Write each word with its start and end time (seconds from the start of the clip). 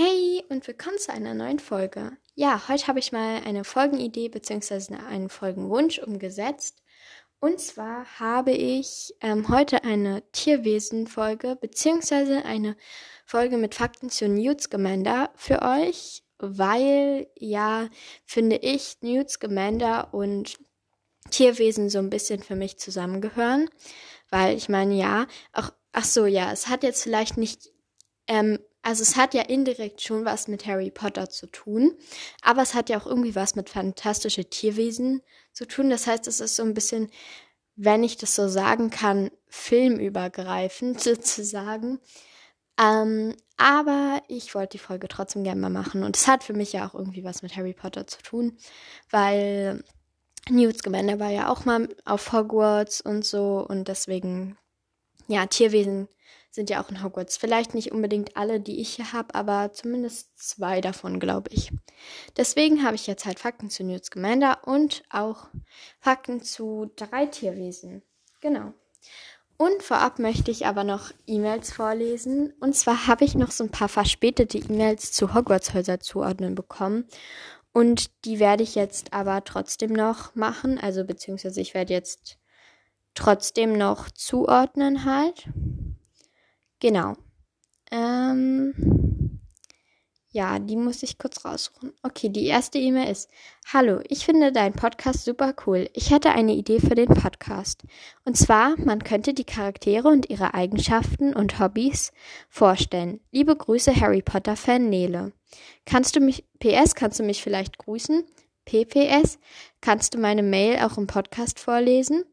Hey 0.00 0.44
und 0.48 0.64
willkommen 0.68 0.96
zu 0.96 1.12
einer 1.12 1.34
neuen 1.34 1.58
Folge. 1.58 2.12
Ja, 2.36 2.68
heute 2.68 2.86
habe 2.86 3.00
ich 3.00 3.10
mal 3.10 3.42
eine 3.44 3.64
Folgenidee 3.64 4.28
bzw. 4.28 4.94
einen 4.94 5.28
Folgenwunsch 5.28 5.98
umgesetzt. 5.98 6.84
Und 7.40 7.58
zwar 7.58 8.06
habe 8.20 8.52
ich 8.52 9.12
ähm, 9.20 9.48
heute 9.48 9.82
eine 9.82 10.22
Tierwesen-Folge 10.30 11.56
bzw. 11.56 12.42
eine 12.44 12.76
Folge 13.26 13.56
mit 13.56 13.74
Fakten 13.74 14.08
zu 14.08 14.28
Newt 14.28 14.60
Scamander 14.60 15.32
für 15.34 15.62
euch, 15.62 16.22
weil 16.38 17.26
ja, 17.34 17.88
finde 18.24 18.54
ich, 18.54 18.98
Newt 19.00 19.30
Scamander 19.30 20.14
und 20.14 20.60
Tierwesen 21.32 21.90
so 21.90 21.98
ein 21.98 22.10
bisschen 22.10 22.40
für 22.40 22.54
mich 22.54 22.78
zusammengehören. 22.78 23.68
Weil 24.30 24.56
ich 24.56 24.68
meine, 24.68 24.94
ja, 24.94 25.26
auch, 25.52 25.72
ach 25.90 26.04
so, 26.04 26.26
ja, 26.26 26.52
es 26.52 26.68
hat 26.68 26.84
jetzt 26.84 27.02
vielleicht 27.02 27.36
nicht 27.36 27.72
ähm, 28.28 28.60
also 28.82 29.02
es 29.02 29.16
hat 29.16 29.34
ja 29.34 29.42
indirekt 29.42 30.02
schon 30.02 30.24
was 30.24 30.48
mit 30.48 30.66
Harry 30.66 30.90
Potter 30.90 31.28
zu 31.28 31.46
tun, 31.46 31.96
aber 32.42 32.62
es 32.62 32.74
hat 32.74 32.88
ja 32.88 32.98
auch 32.98 33.06
irgendwie 33.06 33.34
was 33.34 33.54
mit 33.54 33.68
fantastische 33.68 34.44
Tierwesen 34.44 35.22
zu 35.52 35.66
tun. 35.66 35.90
Das 35.90 36.06
heißt, 36.06 36.26
es 36.28 36.40
ist 36.40 36.56
so 36.56 36.62
ein 36.62 36.74
bisschen, 36.74 37.10
wenn 37.76 38.04
ich 38.04 38.16
das 38.16 38.34
so 38.34 38.48
sagen 38.48 38.90
kann, 38.90 39.30
filmübergreifend 39.48 41.00
sozusagen. 41.02 42.00
Ähm, 42.80 43.34
aber 43.56 44.22
ich 44.28 44.54
wollte 44.54 44.78
die 44.78 44.78
Folge 44.78 45.08
trotzdem 45.08 45.42
gerne 45.42 45.60
mal 45.60 45.70
machen 45.70 46.04
und 46.04 46.16
es 46.16 46.28
hat 46.28 46.44
für 46.44 46.52
mich 46.52 46.72
ja 46.72 46.88
auch 46.88 46.94
irgendwie 46.94 47.24
was 47.24 47.42
mit 47.42 47.56
Harry 47.56 47.74
Potter 47.74 48.06
zu 48.06 48.22
tun, 48.22 48.56
weil 49.10 49.82
Newt 50.48 50.78
Scamander 50.78 51.18
war 51.18 51.30
ja 51.30 51.50
auch 51.50 51.64
mal 51.64 51.88
auf 52.04 52.32
Hogwarts 52.32 53.00
und 53.00 53.24
so 53.24 53.66
und 53.68 53.88
deswegen 53.88 54.56
ja 55.26 55.44
Tierwesen 55.46 56.08
sind 56.58 56.70
ja 56.70 56.82
auch 56.82 56.90
in 56.90 57.04
Hogwarts. 57.04 57.36
Vielleicht 57.36 57.72
nicht 57.72 57.92
unbedingt 57.92 58.36
alle, 58.36 58.58
die 58.58 58.80
ich 58.80 58.96
hier 58.96 59.12
habe, 59.12 59.32
aber 59.36 59.72
zumindest 59.72 60.36
zwei 60.36 60.80
davon, 60.80 61.20
glaube 61.20 61.50
ich. 61.52 61.70
Deswegen 62.36 62.82
habe 62.82 62.96
ich 62.96 63.06
jetzt 63.06 63.26
halt 63.26 63.38
Fakten 63.38 63.70
zu 63.70 63.84
Newt 63.84 64.04
Scamander 64.04 64.66
und 64.66 65.04
auch 65.08 65.46
Fakten 66.00 66.42
zu 66.42 66.90
drei 66.96 67.26
Tierwesen. 67.26 68.02
Genau. 68.40 68.74
Und 69.56 69.84
vorab 69.84 70.18
möchte 70.18 70.50
ich 70.50 70.66
aber 70.66 70.82
noch 70.82 71.12
E-Mails 71.28 71.72
vorlesen. 71.72 72.52
Und 72.58 72.74
zwar 72.74 73.06
habe 73.06 73.24
ich 73.24 73.36
noch 73.36 73.52
so 73.52 73.62
ein 73.62 73.70
paar 73.70 73.88
verspätete 73.88 74.58
E-Mails 74.58 75.12
zu 75.12 75.34
Hogwarts-Häuser 75.34 76.00
zuordnen 76.00 76.56
bekommen. 76.56 77.04
Und 77.72 78.10
die 78.24 78.40
werde 78.40 78.64
ich 78.64 78.74
jetzt 78.74 79.12
aber 79.12 79.44
trotzdem 79.44 79.92
noch 79.92 80.34
machen. 80.34 80.76
Also 80.76 81.04
beziehungsweise 81.04 81.60
ich 81.60 81.74
werde 81.74 81.92
jetzt 81.92 82.36
trotzdem 83.14 83.78
noch 83.78 84.10
zuordnen 84.10 85.04
halt. 85.04 85.48
Genau. 86.80 87.14
Ähm, 87.90 88.74
ja, 90.30 90.58
die 90.58 90.76
muss 90.76 91.02
ich 91.02 91.18
kurz 91.18 91.44
raussuchen. 91.44 91.94
Okay, 92.02 92.28
die 92.28 92.44
erste 92.46 92.78
E-Mail 92.78 93.10
ist: 93.10 93.30
Hallo, 93.72 94.00
ich 94.08 94.24
finde 94.26 94.52
deinen 94.52 94.74
Podcast 94.74 95.24
super 95.24 95.54
cool. 95.66 95.88
Ich 95.94 96.10
hätte 96.10 96.30
eine 96.30 96.52
Idee 96.52 96.80
für 96.80 96.94
den 96.94 97.08
Podcast. 97.08 97.82
Und 98.24 98.36
zwar, 98.36 98.78
man 98.78 99.02
könnte 99.02 99.32
die 99.32 99.44
Charaktere 99.44 100.08
und 100.08 100.28
ihre 100.28 100.54
Eigenschaften 100.54 101.34
und 101.34 101.58
Hobbys 101.58 102.12
vorstellen. 102.50 103.20
Liebe 103.32 103.56
Grüße, 103.56 103.98
Harry 103.98 104.22
Potter-Fan 104.22 104.88
Nele. 104.88 105.32
Kannst 105.86 106.14
du 106.14 106.20
mich, 106.20 106.44
PS, 106.60 106.94
kannst 106.94 107.18
du 107.18 107.22
mich 107.22 107.42
vielleicht 107.42 107.78
grüßen? 107.78 108.22
PPS, 108.66 109.38
kannst 109.80 110.12
du 110.12 110.18
meine 110.18 110.42
Mail 110.42 110.80
auch 110.84 110.98
im 110.98 111.06
Podcast 111.06 111.58
vorlesen? 111.58 112.24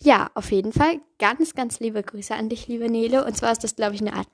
Ja, 0.00 0.30
auf 0.34 0.50
jeden 0.50 0.72
Fall. 0.72 1.00
Ganz, 1.18 1.54
ganz 1.54 1.80
liebe 1.80 2.02
Grüße 2.02 2.34
an 2.34 2.48
dich, 2.48 2.68
liebe 2.68 2.90
Nele. 2.90 3.24
Und 3.24 3.36
zwar 3.36 3.52
ist 3.52 3.64
das, 3.64 3.76
glaube 3.76 3.94
ich, 3.94 4.00
eine 4.00 4.14
Art. 4.14 4.28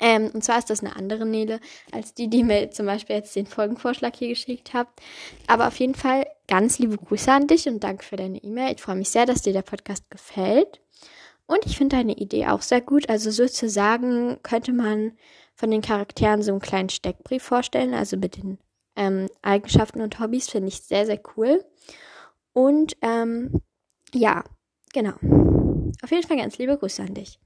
Ähm, 0.00 0.30
und 0.34 0.42
zwar 0.42 0.58
ist 0.58 0.68
das 0.68 0.80
eine 0.80 0.96
andere 0.96 1.24
Nele, 1.24 1.60
als 1.92 2.12
die, 2.12 2.28
die 2.28 2.42
mir 2.42 2.70
zum 2.70 2.86
Beispiel 2.86 3.16
jetzt 3.16 3.34
den 3.36 3.46
Folgenvorschlag 3.46 4.14
hier 4.16 4.28
geschickt 4.28 4.74
habt. 4.74 5.00
Aber 5.46 5.68
auf 5.68 5.78
jeden 5.78 5.94
Fall 5.94 6.26
ganz 6.48 6.78
liebe 6.78 6.96
Grüße 6.96 7.32
an 7.32 7.46
dich 7.46 7.68
und 7.68 7.82
danke 7.82 8.04
für 8.04 8.16
deine 8.16 8.38
E-Mail. 8.38 8.74
Ich 8.74 8.82
freue 8.82 8.96
mich 8.96 9.10
sehr, 9.10 9.26
dass 9.26 9.42
dir 9.42 9.52
der 9.52 9.62
Podcast 9.62 10.10
gefällt. 10.10 10.80
Und 11.46 11.64
ich 11.64 11.78
finde 11.78 11.96
deine 11.96 12.14
Idee 12.14 12.46
auch 12.46 12.62
sehr 12.62 12.80
gut. 12.80 13.08
Also 13.08 13.30
sozusagen 13.30 14.38
könnte 14.42 14.72
man 14.72 15.12
von 15.54 15.70
den 15.70 15.80
Charakteren 15.80 16.42
so 16.42 16.50
einen 16.50 16.60
kleinen 16.60 16.88
Steckbrief 16.88 17.42
vorstellen. 17.42 17.94
Also 17.94 18.16
mit 18.16 18.36
den 18.36 18.58
ähm, 18.96 19.28
Eigenschaften 19.42 20.00
und 20.00 20.18
Hobbys 20.18 20.50
finde 20.50 20.68
ich 20.68 20.82
sehr, 20.82 21.06
sehr 21.06 21.20
cool. 21.36 21.64
Und 22.52 22.96
ähm, 23.02 23.62
ja, 24.12 24.44
Genau. 24.96 25.12
Auf 26.02 26.10
jeden 26.10 26.26
Fall 26.26 26.38
ganz 26.38 26.56
liebe 26.56 26.78
Grüße 26.78 27.02
an 27.02 27.12
dich. 27.12 27.38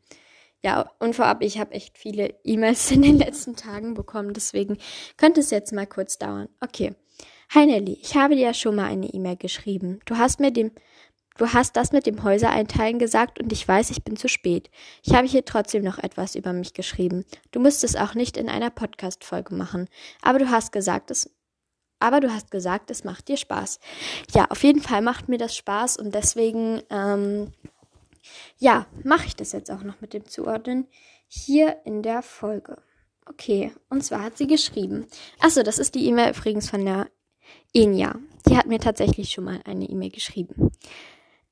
Ja, 0.62 0.88
und 1.00 1.16
vorab, 1.16 1.42
ich 1.42 1.58
habe 1.58 1.72
echt 1.72 1.98
viele 1.98 2.32
E-Mails 2.44 2.92
in 2.92 3.02
den 3.02 3.18
letzten 3.18 3.56
Tagen 3.56 3.94
bekommen, 3.94 4.34
deswegen 4.34 4.78
könnte 5.16 5.40
es 5.40 5.50
jetzt 5.50 5.72
mal 5.72 5.88
kurz 5.88 6.16
dauern. 6.16 6.48
Okay. 6.60 6.94
Hi 7.52 7.66
Nelly, 7.66 7.98
ich 8.00 8.14
habe 8.14 8.36
dir 8.36 8.42
ja 8.42 8.54
schon 8.54 8.76
mal 8.76 8.84
eine 8.84 9.08
E-Mail 9.08 9.36
geschrieben. 9.36 9.98
Du 10.04 10.16
hast 10.16 10.38
mir 10.38 10.52
dem 10.52 10.70
Du 11.38 11.52
hast 11.52 11.74
das 11.76 11.90
mit 11.90 12.06
dem 12.06 12.22
Häusereinteilen 12.22 12.98
gesagt 12.98 13.40
und 13.40 13.50
ich 13.50 13.66
weiß, 13.66 13.90
ich 13.90 14.04
bin 14.04 14.14
zu 14.14 14.28
spät. 14.28 14.70
Ich 15.02 15.14
habe 15.14 15.26
hier 15.26 15.44
trotzdem 15.44 15.82
noch 15.82 15.98
etwas 15.98 16.34
über 16.34 16.52
mich 16.52 16.74
geschrieben. 16.74 17.24
Du 17.50 17.58
musst 17.60 17.82
es 17.82 17.96
auch 17.96 18.14
nicht 18.14 18.36
in 18.36 18.50
einer 18.50 18.68
Podcast-Folge 18.68 19.54
machen. 19.54 19.88
Aber 20.20 20.38
du 20.38 20.50
hast 20.50 20.70
gesagt, 20.70 21.10
es 21.10 21.30
aber 22.00 22.20
du 22.20 22.32
hast 22.32 22.50
gesagt, 22.50 22.90
es 22.90 23.04
macht 23.04 23.28
dir 23.28 23.36
Spaß. 23.36 23.78
Ja, 24.34 24.46
auf 24.50 24.62
jeden 24.64 24.80
Fall 24.80 25.02
macht 25.02 25.28
mir 25.28 25.38
das 25.38 25.54
Spaß 25.54 25.98
und 25.98 26.14
deswegen, 26.14 26.82
ähm, 26.90 27.52
ja, 28.58 28.86
mache 29.04 29.26
ich 29.26 29.36
das 29.36 29.52
jetzt 29.52 29.70
auch 29.70 29.82
noch 29.82 30.00
mit 30.00 30.12
dem 30.12 30.26
Zuordnen 30.26 30.88
hier 31.28 31.76
in 31.84 32.02
der 32.02 32.22
Folge. 32.22 32.82
Okay, 33.26 33.72
und 33.88 34.02
zwar 34.02 34.24
hat 34.24 34.36
sie 34.36 34.48
geschrieben. 34.48 35.06
Achso, 35.38 35.62
das 35.62 35.78
ist 35.78 35.94
die 35.94 36.06
E-Mail 36.06 36.34
übrigens 36.36 36.68
von 36.68 36.84
der 36.84 37.06
Enya. 37.72 38.16
Die 38.48 38.56
hat 38.56 38.66
mir 38.66 38.80
tatsächlich 38.80 39.30
schon 39.30 39.44
mal 39.44 39.60
eine 39.64 39.84
E-Mail 39.88 40.10
geschrieben. 40.10 40.72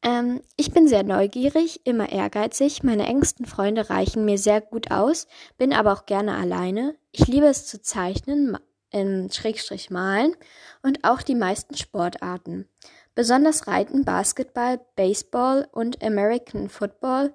Ähm, 0.03 0.41
ich 0.57 0.73
bin 0.73 0.89
sehr 0.89 1.03
neugierig, 1.03 1.83
immer 1.85 2.11
ehrgeizig. 2.11 2.83
Meine 2.83 3.07
engsten 3.07 3.47
Freunde 3.47 3.91
reichen 3.91 4.25
mir 4.25 4.39
sehr 4.39 4.61
gut 4.61 4.91
aus, 4.91 5.27
bin 5.57 5.73
aber 5.73 5.93
auch 5.93 6.07
gerne 6.07 6.37
alleine. 6.37 6.97
Ich 7.13 7.27
liebe 7.27 7.47
es 7.47 7.67
zu 7.67 7.81
zeichnen, 7.83 8.57
in 8.91 9.31
Schrägstrich 9.31 9.91
malen 9.91 10.35
und 10.83 11.05
auch 11.05 11.23
die 11.23 11.35
meisten 11.35 11.77
Sportarten. 11.77 12.69
Besonders 13.15 13.67
Reiten, 13.67 14.05
Basketball, 14.05 14.81
Baseball 14.97 15.69
und 15.73 16.03
American 16.03 16.69
Football. 16.69 17.33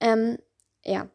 Ähm, 0.00 0.38
ja, 0.84 1.08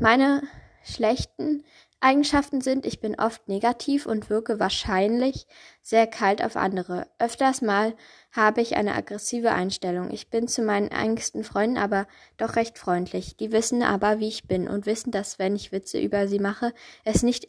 meine 0.00 0.42
schlechten 0.82 1.64
Eigenschaften 2.04 2.60
sind, 2.60 2.84
ich 2.84 3.00
bin 3.00 3.18
oft 3.18 3.48
negativ 3.48 4.04
und 4.04 4.28
wirke 4.28 4.60
wahrscheinlich 4.60 5.46
sehr 5.80 6.06
kalt 6.06 6.44
auf 6.44 6.54
andere. 6.54 7.06
Öfters 7.18 7.62
mal 7.62 7.94
habe 8.30 8.60
ich 8.60 8.76
eine 8.76 8.94
aggressive 8.94 9.52
Einstellung. 9.52 10.10
Ich 10.10 10.28
bin 10.28 10.46
zu 10.46 10.62
meinen 10.62 10.88
engsten 10.88 11.44
Freunden 11.44 11.78
aber 11.78 12.06
doch 12.36 12.56
recht 12.56 12.78
freundlich. 12.78 13.38
Die 13.38 13.52
wissen 13.52 13.82
aber, 13.82 14.20
wie 14.20 14.28
ich 14.28 14.46
bin 14.46 14.68
und 14.68 14.84
wissen, 14.84 15.12
dass 15.12 15.38
wenn 15.38 15.56
ich 15.56 15.72
Witze 15.72 15.98
über 15.98 16.28
sie 16.28 16.40
mache, 16.40 16.74
es 17.04 17.22
nicht 17.22 17.46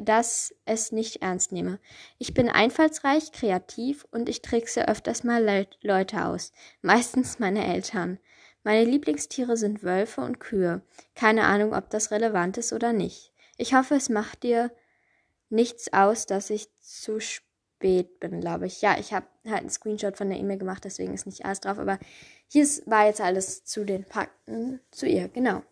dass 0.00 0.54
es 0.64 0.92
nicht 0.92 1.22
ernst 1.22 1.52
nehme. 1.52 1.78
Ich 2.18 2.34
bin 2.34 2.48
einfallsreich, 2.48 3.32
kreativ 3.32 4.06
und 4.10 4.28
ich 4.28 4.42
trickse 4.42 4.88
öfters 4.88 5.24
mal 5.24 5.42
Le 5.42 5.66
Leute 5.82 6.24
aus, 6.24 6.52
meistens 6.82 7.38
meine 7.38 7.66
Eltern. 7.66 8.18
Meine 8.64 8.84
Lieblingstiere 8.84 9.56
sind 9.56 9.82
Wölfe 9.82 10.20
und 10.20 10.40
Kühe. 10.40 10.82
Keine 11.14 11.44
Ahnung, 11.44 11.74
ob 11.74 11.90
das 11.90 12.10
relevant 12.10 12.58
ist 12.58 12.72
oder 12.72 12.92
nicht. 12.92 13.32
Ich 13.56 13.74
hoffe, 13.74 13.94
es 13.94 14.08
macht 14.08 14.42
dir 14.42 14.70
nichts 15.48 15.92
aus, 15.92 16.26
dass 16.26 16.50
ich 16.50 16.68
zu 16.80 17.20
spät 17.20 18.20
bin, 18.20 18.40
glaube 18.40 18.66
ich. 18.66 18.82
Ja, 18.82 18.98
ich 18.98 19.12
habe 19.12 19.26
halt 19.46 19.60
einen 19.60 19.70
Screenshot 19.70 20.16
von 20.16 20.28
der 20.28 20.38
E-Mail 20.38 20.58
gemacht, 20.58 20.84
deswegen 20.84 21.14
ist 21.14 21.26
nicht 21.26 21.44
alles 21.44 21.60
drauf. 21.60 21.78
Aber 21.78 21.98
hier 22.48 22.66
war 22.86 23.06
jetzt 23.06 23.20
alles 23.20 23.64
zu 23.64 23.84
den 23.84 24.04
Fakten 24.04 24.80
zu 24.90 25.06
ihr. 25.06 25.28
Genau. 25.28 25.62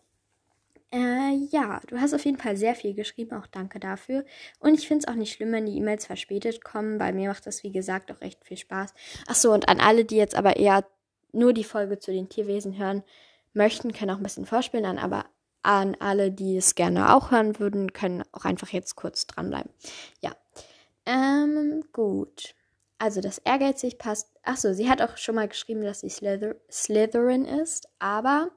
Äh, 0.91 1.35
ja, 1.49 1.81
du 1.87 1.99
hast 1.99 2.13
auf 2.13 2.23
jeden 2.23 2.37
Fall 2.37 2.55
sehr 2.55 2.73
viel 2.73 2.93
geschrieben, 2.93 3.35
auch 3.35 3.47
danke 3.47 3.79
dafür. 3.79 4.23
Und 4.59 4.73
ich 4.73 4.87
finde 4.87 5.03
es 5.05 5.07
auch 5.11 5.17
nicht 5.17 5.33
schlimm, 5.33 5.51
wenn 5.51 5.65
die 5.65 5.77
E-Mails 5.77 6.05
verspätet 6.05 6.63
kommen. 6.63 6.97
Bei 6.97 7.11
mir 7.11 7.29
macht 7.29 7.45
das, 7.45 7.63
wie 7.63 7.71
gesagt, 7.71 8.11
auch 8.11 8.21
echt 8.21 8.45
viel 8.45 8.57
Spaß. 8.57 8.93
Ach 9.27 9.35
so, 9.35 9.51
und 9.51 9.67
an 9.67 9.81
alle, 9.81 10.05
die 10.05 10.15
jetzt 10.15 10.35
aber 10.35 10.55
eher 10.55 10.85
nur 11.33 11.53
die 11.53 11.65
Folge 11.65 11.99
zu 11.99 12.11
den 12.11 12.29
Tierwesen 12.29 12.77
hören 12.77 13.03
möchten, 13.53 13.91
können 13.91 14.11
auch 14.11 14.17
ein 14.17 14.23
bisschen 14.23 14.45
vorspielen 14.45 14.85
an, 14.85 14.97
aber 14.97 15.25
an 15.61 15.97
alle, 15.99 16.31
die 16.31 16.55
es 16.55 16.75
gerne 16.75 17.13
auch 17.13 17.31
hören 17.31 17.59
würden, 17.59 17.91
können 17.91 18.23
auch 18.31 18.45
einfach 18.45 18.69
jetzt 18.69 18.95
kurz 18.95 19.27
dranbleiben. 19.27 19.71
Ja. 20.21 20.35
Ähm, 21.05 21.83
gut. 21.91 22.55
Also 22.99 23.21
das 23.21 23.37
ehrgeizig 23.39 23.97
passt. 23.97 24.31
Ach 24.43 24.57
so, 24.57 24.73
sie 24.73 24.89
hat 24.89 25.01
auch 25.01 25.17
schon 25.17 25.35
mal 25.35 25.47
geschrieben, 25.47 25.81
dass 25.81 25.99
sie 25.99 26.09
Slither 26.09 26.55
Slytherin 26.71 27.45
ist, 27.45 27.87
aber 27.99 28.49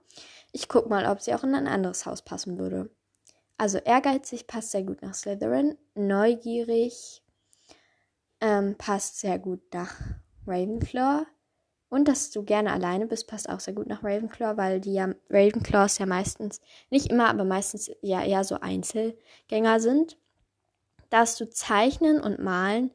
ich 0.53 0.69
guck 0.69 0.89
mal, 0.89 1.07
ob 1.07 1.21
sie 1.21 1.35
auch 1.35 1.45
in 1.45 1.55
ein 1.55 1.69
anderes 1.69 2.07
Haus 2.07 2.23
passen 2.23 2.59
würde. 2.59 2.91
Also 3.59 3.79
ehrgeizig 3.79 4.47
passt 4.47 4.71
sehr 4.71 4.83
gut 4.83 5.03
nach 5.03 5.15
Slytherin. 5.15 5.77
Neugierig 5.95 7.23
ähm, 8.41 8.77
passt 8.79 9.21
sehr 9.21 9.39
gut 9.39 9.61
nach 9.75 9.95
Ravenclaw. 10.47 11.27
Und 11.91 12.07
dass 12.07 12.31
du 12.31 12.45
gerne 12.45 12.73
alleine 12.73 13.07
bist, 13.07 13.27
passt 13.27 13.49
auch 13.49 13.61
sehr 13.61 13.75
gut 13.75 13.89
nach 13.89 14.05
Ravenclaw, 14.05 14.57
weil 14.57 14.81
die 14.81 14.95
ja 14.95 15.13
Ravenclaws 15.29 15.99
ja 15.99 16.07
meistens, 16.07 16.61
nicht 16.89 17.11
immer, 17.11 17.29
aber 17.29 17.45
meistens 17.45 17.91
ja 18.01 18.25
eher 18.25 18.45
so 18.45 18.61
Einzelgänger 18.61 19.81
sind. 19.81 20.17
dass 21.11 21.37
du 21.37 21.51
Zeichnen 21.51 22.21
und 22.21 22.39
Malen 22.39 22.93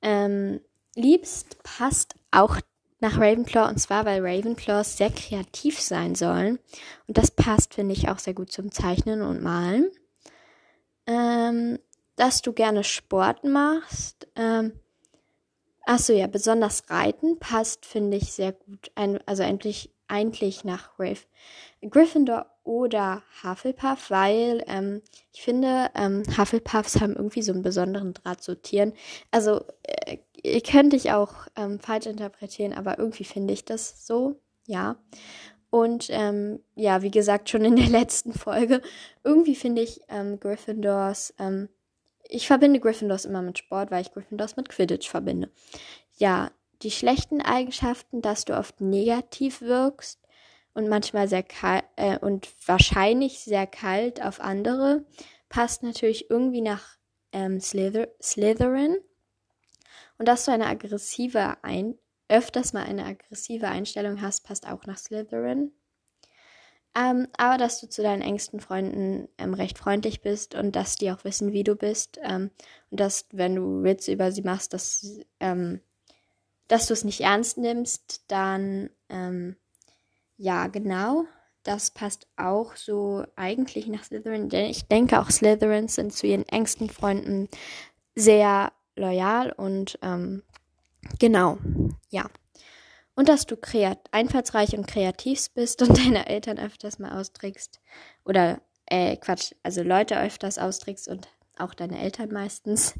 ähm, 0.00 0.60
liebst, 0.94 1.62
passt 1.62 2.14
auch 2.30 2.58
nach 3.00 3.18
Ravenclaw 3.18 3.68
und 3.68 3.78
zwar, 3.78 4.04
weil 4.04 4.24
Ravenclaws 4.24 4.96
sehr 4.96 5.10
kreativ 5.10 5.80
sein 5.80 6.14
sollen. 6.14 6.60
Und 7.08 7.18
das 7.18 7.32
passt, 7.32 7.74
finde 7.74 7.94
ich, 7.94 8.08
auch 8.08 8.18
sehr 8.18 8.34
gut 8.34 8.52
zum 8.52 8.70
Zeichnen 8.70 9.22
und 9.22 9.42
Malen. 9.42 9.90
Ähm, 11.06 11.78
dass 12.16 12.42
du 12.42 12.52
gerne 12.52 12.84
Sport 12.84 13.42
machst. 13.42 14.28
Ähm, 14.36 14.72
achso, 15.84 16.12
ja, 16.12 16.28
besonders 16.28 16.88
Reiten 16.90 17.38
passt, 17.40 17.86
finde 17.86 18.18
ich, 18.18 18.32
sehr 18.32 18.52
gut. 18.52 18.92
Ein, 18.94 19.18
also 19.26 19.42
endlich, 19.42 19.90
eigentlich 20.06 20.62
nach 20.62 20.90
Rave. 20.98 21.20
Gryffindor 21.90 22.46
oder 22.62 23.22
Hufflepuff, 23.42 24.10
weil 24.10 24.62
ähm, 24.68 25.02
ich 25.32 25.42
finde, 25.42 25.90
ähm, 25.96 26.22
Hufflepuffs 26.38 27.00
haben 27.00 27.16
irgendwie 27.16 27.42
so 27.42 27.52
einen 27.52 27.62
besonderen 27.62 28.14
Draht 28.14 28.42
zu 28.42 28.60
Tieren. 28.60 28.92
Also, 29.32 29.64
äh, 29.82 30.18
könnte 30.64 30.96
ich 30.96 31.12
auch 31.12 31.34
ähm, 31.56 31.78
falsch 31.78 32.06
interpretieren, 32.06 32.72
aber 32.72 32.98
irgendwie 32.98 33.24
finde 33.24 33.52
ich 33.52 33.64
das 33.64 34.06
so, 34.06 34.40
ja. 34.66 34.96
Und 35.70 36.08
ähm, 36.10 36.60
ja, 36.74 37.02
wie 37.02 37.10
gesagt, 37.10 37.48
schon 37.48 37.64
in 37.64 37.76
der 37.76 37.88
letzten 37.88 38.32
Folge, 38.32 38.82
irgendwie 39.24 39.54
finde 39.54 39.82
ich 39.82 40.00
ähm, 40.08 40.38
Gryffindors, 40.38 41.34
ähm, 41.38 41.68
ich 42.28 42.46
verbinde 42.46 42.80
Gryffindors 42.80 43.24
immer 43.24 43.42
mit 43.42 43.58
Sport, 43.58 43.90
weil 43.90 44.02
ich 44.02 44.12
Gryffindors 44.12 44.56
mit 44.56 44.68
Quidditch 44.68 45.08
verbinde. 45.08 45.50
Ja, 46.16 46.50
die 46.82 46.90
schlechten 46.90 47.40
Eigenschaften, 47.40 48.22
dass 48.22 48.44
du 48.44 48.56
oft 48.56 48.80
negativ 48.80 49.60
wirkst 49.60 50.20
und 50.74 50.88
manchmal 50.88 51.28
sehr 51.28 51.42
kalt 51.42 51.84
äh, 51.96 52.18
und 52.18 52.48
wahrscheinlich 52.66 53.40
sehr 53.40 53.66
kalt 53.66 54.22
auf 54.22 54.40
andere, 54.40 55.04
passt 55.48 55.82
natürlich 55.82 56.30
irgendwie 56.30 56.62
nach 56.62 56.96
ähm, 57.32 57.60
Slither 57.60 58.08
Slytherin. 58.20 58.96
Und 60.22 60.26
dass 60.26 60.44
du 60.44 60.52
eine 60.52 60.68
aggressive 60.68 61.56
ein 61.64 61.98
öfters 62.28 62.72
mal 62.72 62.84
eine 62.84 63.04
aggressive 63.04 63.66
Einstellung 63.66 64.22
hast, 64.22 64.44
passt 64.44 64.68
auch 64.68 64.86
nach 64.86 64.96
Slytherin. 64.96 65.72
Ähm, 66.94 67.26
aber 67.36 67.58
dass 67.58 67.80
du 67.80 67.88
zu 67.88 68.04
deinen 68.04 68.22
engsten 68.22 68.60
Freunden 68.60 69.28
ähm, 69.36 69.52
recht 69.52 69.78
freundlich 69.78 70.20
bist 70.20 70.54
und 70.54 70.76
dass 70.76 70.94
die 70.94 71.10
auch 71.10 71.24
wissen, 71.24 71.52
wie 71.52 71.64
du 71.64 71.74
bist. 71.74 72.20
Ähm, 72.22 72.52
und 72.90 73.00
dass, 73.00 73.26
wenn 73.32 73.56
du 73.56 73.82
Witze 73.82 74.12
über 74.12 74.30
sie 74.30 74.42
machst, 74.42 74.72
dass, 74.74 75.18
ähm, 75.40 75.80
dass 76.68 76.86
du 76.86 76.92
es 76.92 77.02
nicht 77.02 77.22
ernst 77.22 77.58
nimmst, 77.58 78.22
dann 78.28 78.90
ähm, 79.08 79.56
ja, 80.36 80.68
genau. 80.68 81.24
Das 81.64 81.90
passt 81.90 82.28
auch 82.36 82.76
so 82.76 83.24
eigentlich 83.34 83.88
nach 83.88 84.04
Slytherin. 84.04 84.50
Denn 84.50 84.66
ich 84.66 84.86
denke, 84.86 85.18
auch 85.18 85.30
Slytherins 85.30 85.96
sind 85.96 86.12
zu 86.12 86.28
ihren 86.28 86.48
engsten 86.48 86.90
Freunden 86.90 87.48
sehr 88.14 88.70
loyal 88.96 89.52
und 89.52 89.98
ähm, 90.02 90.42
genau, 91.18 91.58
ja. 92.10 92.28
Und 93.14 93.28
dass 93.28 93.46
du 93.46 93.56
einfallsreich 94.10 94.76
und 94.76 94.86
kreativ 94.86 95.50
bist 95.54 95.82
und 95.82 95.98
deine 96.04 96.28
Eltern 96.28 96.58
öfters 96.58 96.98
mal 96.98 97.18
austrickst. 97.18 97.80
Oder, 98.24 98.60
äh, 98.86 99.16
Quatsch, 99.16 99.52
also 99.62 99.82
Leute 99.82 100.18
öfters 100.20 100.58
austrickst 100.58 101.08
und 101.08 101.28
auch 101.58 101.74
deine 101.74 102.00
Eltern 102.00 102.32
meistens. 102.32 102.94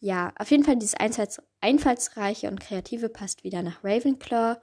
Ja, 0.00 0.32
auf 0.36 0.50
jeden 0.50 0.64
Fall 0.64 0.76
dieses 0.76 0.94
Einfalls 0.94 1.40
einfallsreiche 1.60 2.48
und 2.48 2.60
kreative 2.60 3.08
passt 3.08 3.44
wieder 3.44 3.62
nach 3.62 3.84
Ravenclaw. 3.84 4.56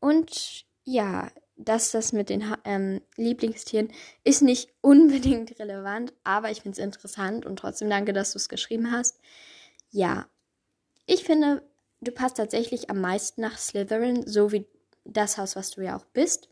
Und 0.00 0.64
ja, 0.84 1.30
dass 1.56 1.92
das 1.92 2.12
mit 2.12 2.30
den 2.30 2.44
ähm, 2.64 3.00
Lieblingstieren 3.16 3.88
ist 4.24 4.42
nicht 4.42 4.70
unbedingt 4.80 5.58
relevant, 5.58 6.12
aber 6.24 6.50
ich 6.50 6.62
finde 6.62 6.78
es 6.78 6.84
interessant 6.84 7.46
und 7.46 7.58
trotzdem 7.58 7.90
danke, 7.90 8.12
dass 8.12 8.32
du 8.32 8.38
es 8.38 8.48
geschrieben 8.48 8.90
hast. 8.90 9.20
Ja, 9.94 10.26
ich 11.06 11.22
finde, 11.22 11.62
du 12.00 12.10
passt 12.10 12.36
tatsächlich 12.36 12.90
am 12.90 13.00
meisten 13.00 13.42
nach 13.42 13.56
Slytherin, 13.56 14.26
so 14.26 14.50
wie 14.50 14.66
das 15.04 15.38
Haus, 15.38 15.54
was 15.54 15.70
du 15.70 15.82
ja 15.82 15.96
auch 15.96 16.04
bist. 16.06 16.48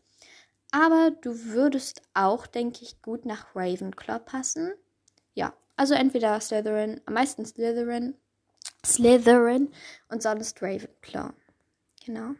Aber 0.71 1.11
du 1.11 1.43
würdest 1.47 2.03
auch, 2.13 2.47
denke 2.47 2.83
ich, 2.83 3.01
gut 3.01 3.25
nach 3.25 3.53
Ravenclaw 3.53 4.19
passen. 4.19 4.71
Ja, 5.33 5.53
also 5.75 5.93
entweder 5.93 6.39
Slytherin, 6.39 7.01
am 7.05 7.15
meisten 7.15 7.45
Slytherin, 7.45 8.15
Slytherin 8.85 9.73
und 10.07 10.23
sonst 10.23 10.61
Ravenclaw. 10.61 11.33
Genau. 12.05 12.35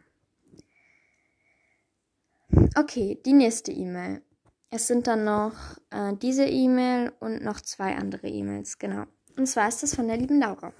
Okay, 2.76 3.20
die 3.26 3.34
nächste 3.34 3.72
E-Mail. 3.72 4.22
Es 4.70 4.86
sind 4.86 5.06
dann 5.06 5.24
noch 5.24 5.76
äh, 5.90 6.14
diese 6.16 6.46
E-Mail 6.46 7.12
und 7.20 7.44
noch 7.44 7.60
zwei 7.60 7.94
andere 7.94 8.28
E-Mails, 8.28 8.78
genau. 8.78 9.04
Und 9.36 9.46
zwar 9.46 9.68
ist 9.68 9.82
das 9.82 9.94
von 9.94 10.08
der 10.08 10.16
lieben 10.16 10.40
Laura. 10.40 10.72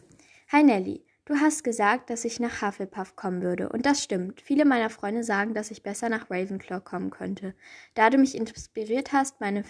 Hi 0.55 0.63
Nelly, 0.63 1.05
Du 1.25 1.35
hast 1.35 1.65
gesagt, 1.65 2.11
dass 2.11 2.25
ich 2.25 2.39
nach 2.39 2.63
Hufflepuff 2.63 3.17
kommen 3.17 3.43
würde, 3.43 3.71
und 3.71 3.85
das 3.87 4.05
stimmt. 4.05 4.41
Viele 4.41 4.65
meiner 4.65 4.89
Freunde 4.89 5.25
sagen, 5.25 5.53
dass 5.53 5.73
ich 5.73 5.83
besser 5.83 6.09
nach 6.09 6.31
Ravenclaw 6.31 6.81
kommen 6.81 7.11
könnte. 7.11 7.57
Da 7.95 8.09
du 8.09 8.19
mich 8.19 8.37
inspiriert 8.37 9.13
hast, 9.13 9.41
meine 9.41 9.65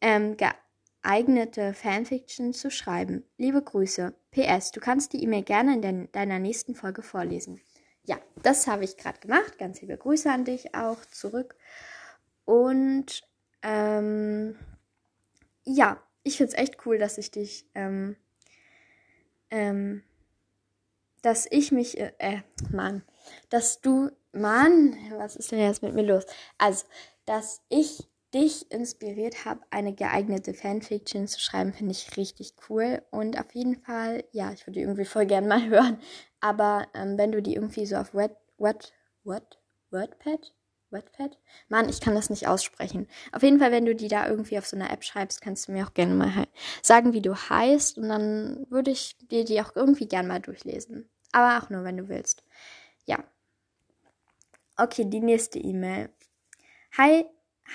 ähm, 0.00 0.38
geeignete 0.38 1.74
Fanfiction 1.74 2.54
zu 2.54 2.70
schreiben. 2.70 3.24
Liebe 3.36 3.60
Grüße. 3.60 4.14
PS, 4.30 4.70
du 4.70 4.80
kannst 4.80 5.12
die 5.12 5.22
E-Mail 5.22 5.42
gerne 5.42 5.74
in 5.74 5.82
de 5.82 6.08
deiner 6.10 6.38
nächsten 6.38 6.74
Folge 6.74 7.02
vorlesen. 7.02 7.60
Ja, 8.06 8.16
das 8.42 8.66
habe 8.68 8.84
ich 8.84 8.96
gerade 8.96 9.20
gemacht. 9.20 9.58
Ganz 9.58 9.82
liebe 9.82 9.98
Grüße 9.98 10.32
an 10.32 10.46
dich 10.46 10.74
auch 10.74 11.04
zurück. 11.04 11.56
Und 12.46 13.20
ähm, 13.62 14.56
ja, 15.64 16.02
ich 16.22 16.38
finde 16.38 16.54
es 16.54 16.58
echt 16.58 16.86
cool, 16.86 16.96
dass 16.96 17.18
ich 17.18 17.30
dich 17.32 17.66
ähm, 17.74 18.16
ähm, 19.50 20.02
dass 21.22 21.46
ich 21.50 21.72
mich, 21.72 21.98
äh, 21.98 22.12
äh, 22.18 22.40
Mann, 22.70 23.02
dass 23.50 23.80
du, 23.80 24.10
Mann, 24.32 24.96
was 25.16 25.36
ist 25.36 25.52
denn 25.52 25.58
jetzt 25.58 25.82
mit 25.82 25.94
mir 25.94 26.02
los? 26.02 26.24
Also, 26.58 26.86
dass 27.26 27.62
ich 27.68 28.08
dich 28.32 28.70
inspiriert 28.70 29.44
habe, 29.44 29.60
eine 29.70 29.92
geeignete 29.92 30.54
Fanfiction 30.54 31.26
zu 31.26 31.40
schreiben, 31.40 31.72
finde 31.72 31.92
ich 31.92 32.16
richtig 32.16 32.54
cool. 32.68 33.02
Und 33.10 33.38
auf 33.38 33.54
jeden 33.54 33.76
Fall, 33.82 34.24
ja, 34.30 34.52
ich 34.52 34.66
würde 34.66 34.78
die 34.78 34.82
irgendwie 34.82 35.04
voll 35.04 35.26
gern 35.26 35.48
mal 35.48 35.66
hören. 35.68 36.00
Aber 36.40 36.86
ähm, 36.94 37.18
wenn 37.18 37.32
du 37.32 37.42
die 37.42 37.54
irgendwie 37.54 37.86
so 37.86 37.96
auf 37.96 38.14
Wet, 38.14 38.36
Wet, 38.58 38.92
What? 39.22 39.58
WordPad? 39.90 40.54
Wetpad? 40.92 41.38
Mann, 41.68 41.88
ich 41.88 42.00
kann 42.00 42.14
das 42.14 42.30
nicht 42.30 42.48
aussprechen. 42.48 43.06
Auf 43.32 43.42
jeden 43.42 43.58
Fall, 43.58 43.72
wenn 43.72 43.86
du 43.86 43.94
die 43.94 44.08
da 44.08 44.28
irgendwie 44.28 44.58
auf 44.58 44.66
so 44.66 44.76
einer 44.76 44.90
App 44.90 45.04
schreibst, 45.04 45.40
kannst 45.40 45.68
du 45.68 45.72
mir 45.72 45.86
auch 45.86 45.94
gerne 45.94 46.14
mal 46.14 46.46
sagen, 46.82 47.12
wie 47.12 47.22
du 47.22 47.34
heißt. 47.34 47.98
Und 47.98 48.08
dann 48.08 48.66
würde 48.70 48.90
ich 48.90 49.16
dir 49.18 49.44
die 49.44 49.60
auch 49.60 49.76
irgendwie 49.76 50.08
gerne 50.08 50.28
mal 50.28 50.40
durchlesen. 50.40 51.08
Aber 51.32 51.62
auch 51.62 51.70
nur, 51.70 51.84
wenn 51.84 51.96
du 51.96 52.08
willst. 52.08 52.42
Ja. 53.04 53.22
Okay, 54.76 55.04
die 55.04 55.20
nächste 55.20 55.58
E-Mail. 55.58 56.10
Hi, 56.96 57.24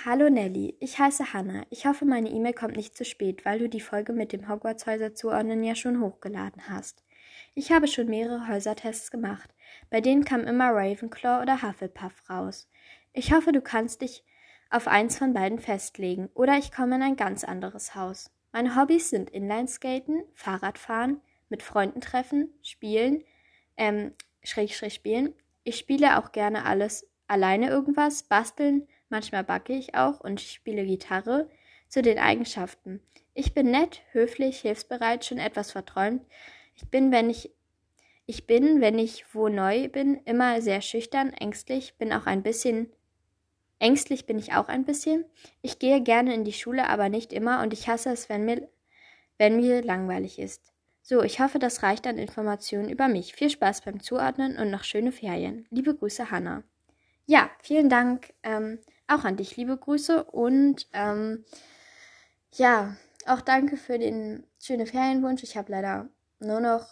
hallo 0.03 0.29
Nelly. 0.29 0.75
Ich 0.79 0.99
heiße 0.99 1.33
Hannah. 1.33 1.65
Ich 1.69 1.85
hoffe, 1.85 2.03
meine 2.05 2.29
E-Mail 2.29 2.53
kommt 2.53 2.75
nicht 2.75 2.97
zu 2.97 3.05
spät, 3.05 3.45
weil 3.45 3.59
du 3.59 3.69
die 3.69 3.79
Folge 3.79 4.11
mit 4.11 4.33
dem 4.33 4.49
Hogwarts-Häuser 4.49 5.13
zuordnen 5.15 5.63
ja 5.63 5.75
schon 5.75 6.01
hochgeladen 6.01 6.67
hast. 6.67 7.03
Ich 7.53 7.71
habe 7.71 7.87
schon 7.87 8.07
mehrere 8.07 8.49
Häusertests 8.49 9.11
gemacht. 9.11 9.53
Bei 9.89 10.01
denen 10.01 10.25
kam 10.25 10.41
immer 10.41 10.71
Ravenclaw 10.71 11.41
oder 11.41 11.61
Hufflepuff 11.61 12.29
raus. 12.29 12.67
Ich 13.17 13.31
hoffe, 13.31 13.53
du 13.53 13.61
kannst 13.61 14.01
dich 14.01 14.25
auf 14.69 14.89
eins 14.89 15.17
von 15.17 15.33
beiden 15.33 15.57
festlegen 15.57 16.29
oder 16.33 16.57
ich 16.57 16.73
komme 16.73 16.97
in 16.97 17.01
ein 17.01 17.15
ganz 17.15 17.45
anderes 17.45 17.95
Haus. 17.95 18.29
Meine 18.51 18.75
Hobbys 18.75 19.09
sind 19.09 19.29
Inlineskaten, 19.29 20.25
Fahrradfahren, 20.33 21.21
mit 21.47 21.63
Freunden 21.63 22.01
treffen, 22.01 22.49
spielen, 22.61 23.23
ähm, 23.77 24.11
schräg, 24.43 24.75
schräg 24.75 24.91
spielen. 24.91 25.33
Ich 25.63 25.77
spiele 25.77 26.19
auch 26.19 26.33
gerne 26.33 26.65
alles 26.65 27.07
alleine 27.25 27.69
irgendwas, 27.69 28.23
basteln, 28.23 28.85
manchmal 29.07 29.45
backe 29.45 29.71
ich 29.71 29.95
auch 29.95 30.19
und 30.19 30.41
ich 30.41 30.51
spiele 30.51 30.85
Gitarre. 30.85 31.49
Zu 31.87 32.01
den 32.01 32.19
Eigenschaften. 32.19 32.99
Ich 33.33 33.53
bin 33.53 33.71
nett, 33.71 34.01
höflich, 34.11 34.59
hilfsbereit, 34.59 35.23
schon 35.23 35.37
etwas 35.37 35.71
verträumt. 35.71 36.25
Ich 36.75 36.89
bin, 36.89 37.13
wenn 37.13 37.29
ich 37.29 37.51
ich 38.25 38.47
bin, 38.47 38.81
wenn 38.81 38.97
ich 38.99 39.23
wo 39.33 39.47
neu 39.47 39.87
bin, 39.87 40.19
immer 40.25 40.59
sehr 40.61 40.81
schüchtern, 40.81 41.31
ängstlich, 41.31 41.95
bin 41.97 42.11
auch 42.11 42.25
ein 42.25 42.41
bisschen 42.41 42.91
Ängstlich 43.85 44.25
bin 44.25 44.39
ich 44.39 44.53
auch 44.53 44.67
ein 44.67 44.83
bisschen. 44.83 45.25
Ich 45.61 45.77
gehe 45.77 46.01
gerne 46.01 46.33
in 46.33 46.43
die 46.43 46.53
Schule, 46.53 46.89
aber 46.89 47.07
nicht 47.07 47.31
immer 47.31 47.61
und 47.61 47.71
ich 47.71 47.87
hasse 47.87 48.09
es, 48.09 48.29
wenn 48.29 48.43
mir, 48.43 48.67
wenn 49.37 49.57
mir 49.57 49.83
langweilig 49.83 50.39
ist. 50.39 50.73
So, 51.03 51.21
ich 51.21 51.39
hoffe, 51.39 51.59
das 51.59 51.83
reicht 51.83 52.07
an 52.07 52.17
Informationen 52.17 52.89
über 52.89 53.07
mich. 53.07 53.35
Viel 53.35 53.51
Spaß 53.51 53.81
beim 53.81 53.99
Zuordnen 53.99 54.57
und 54.57 54.71
noch 54.71 54.83
schöne 54.83 55.11
Ferien. 55.11 55.67
Liebe 55.69 55.93
Grüße, 55.93 56.31
Hanna. 56.31 56.63
Ja, 57.27 57.51
vielen 57.61 57.87
Dank 57.87 58.33
ähm, 58.41 58.79
auch 59.05 59.23
an 59.23 59.37
dich, 59.37 59.55
liebe 59.55 59.77
Grüße 59.77 60.23
und 60.23 60.87
ähm, 60.91 61.45
ja, 62.55 62.97
auch 63.27 63.41
danke 63.41 63.77
für 63.77 63.99
den 63.99 64.47
schönen 64.59 64.87
Ferienwunsch. 64.87 65.43
Ich 65.43 65.57
habe 65.57 65.71
leider 65.71 66.09
nur 66.39 66.59
noch 66.59 66.87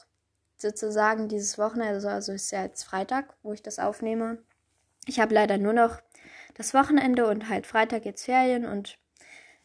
sozusagen 0.57 1.27
dieses 1.27 1.57
Wochenende, 1.57 2.07
also 2.07 2.33
ist 2.33 2.51
ja 2.51 2.61
jetzt 2.61 2.83
Freitag, 2.83 3.33
wo 3.41 3.51
ich 3.51 3.63
das 3.63 3.79
aufnehme. 3.79 4.43
Ich 5.07 5.19
habe 5.19 5.33
leider 5.33 5.57
nur 5.57 5.73
noch 5.73 5.99
das 6.55 6.73
Wochenende 6.73 7.27
und 7.27 7.49
halt 7.49 7.67
Freitag 7.67 8.05
jetzt 8.05 8.25
Ferien 8.25 8.65
und 8.65 8.97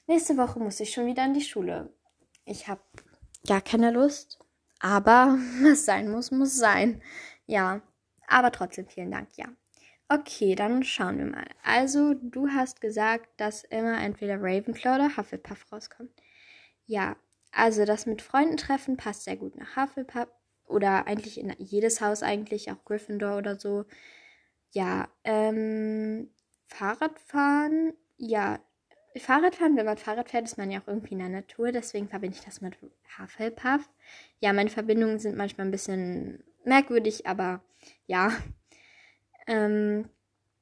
nächste 0.07 0.37
Woche 0.37 0.59
muss 0.59 0.81
ich 0.81 0.93
schon 0.93 1.07
wieder 1.07 1.25
in 1.25 1.35
die 1.35 1.43
Schule. 1.43 1.93
Ich 2.45 2.69
habe 2.69 2.83
gar 3.47 3.61
keine 3.61 3.91
Lust. 3.91 4.39
Aber 4.81 5.39
was 5.63 5.85
sein 5.85 6.11
muss, 6.11 6.31
muss 6.31 6.57
sein. 6.57 7.03
Ja, 7.47 7.83
aber 8.27 8.53
trotzdem 8.53 8.89
vielen 8.89 9.11
Dank, 9.11 9.29
ja. 9.37 9.47
Okay, 10.09 10.55
dann 10.55 10.83
schauen 10.85 11.19
wir 11.19 11.27
mal. 11.27 11.47
Also, 11.63 12.15
du 12.15 12.49
hast 12.49 12.81
gesagt, 12.81 13.29
dass 13.37 13.65
immer 13.65 14.01
entweder 14.01 14.37
Ravenclaw 14.41 14.97
oder 14.97 15.17
Hufflepuff 15.17 15.71
rauskommt. 15.71 16.11
Ja, 16.87 17.17
also 17.53 17.85
das 17.85 18.07
mit 18.07 18.23
Freunden 18.23 18.57
treffen 18.57 18.97
passt 18.97 19.25
sehr 19.25 19.37
gut 19.37 19.57
nach 19.57 19.77
Hufflepuff 19.77 20.29
oder 20.67 21.07
eigentlich 21.07 21.39
in 21.39 21.55
jedes 21.59 22.01
Haus 22.01 22.23
eigentlich, 22.23 22.71
auch 22.71 22.85
Gryffindor 22.85 23.37
oder 23.37 23.59
so. 23.59 23.85
Ja, 24.71 25.09
ähm, 25.25 26.31
Fahrradfahren, 26.69 27.95
ja, 28.17 28.61
Fahrradfahren, 29.17 29.77
wenn 29.77 29.87
man 29.87 29.97
Fahrrad 29.97 30.31
fährt, 30.31 30.45
ist 30.45 30.59
man 30.59 30.71
ja 30.71 30.81
auch 30.81 30.87
irgendwie 30.87 31.15
in 31.15 31.19
der 31.19 31.29
Natur, 31.29 31.73
deswegen 31.73 32.09
verbinde 32.09 32.37
ich 32.37 32.45
das 32.45 32.61
mit 32.61 32.77
Hufflepuff. 33.19 33.89
Ja, 34.41 34.53
meine 34.53 34.71
Verbindungen 34.71 35.19
sind 35.19 35.37
manchmal 35.37 35.67
ein 35.67 35.73
bisschen 35.73 36.45
merkwürdig, 36.65 37.27
aber 37.27 37.63
ja. 38.07 38.33
Ähm, 39.47 40.09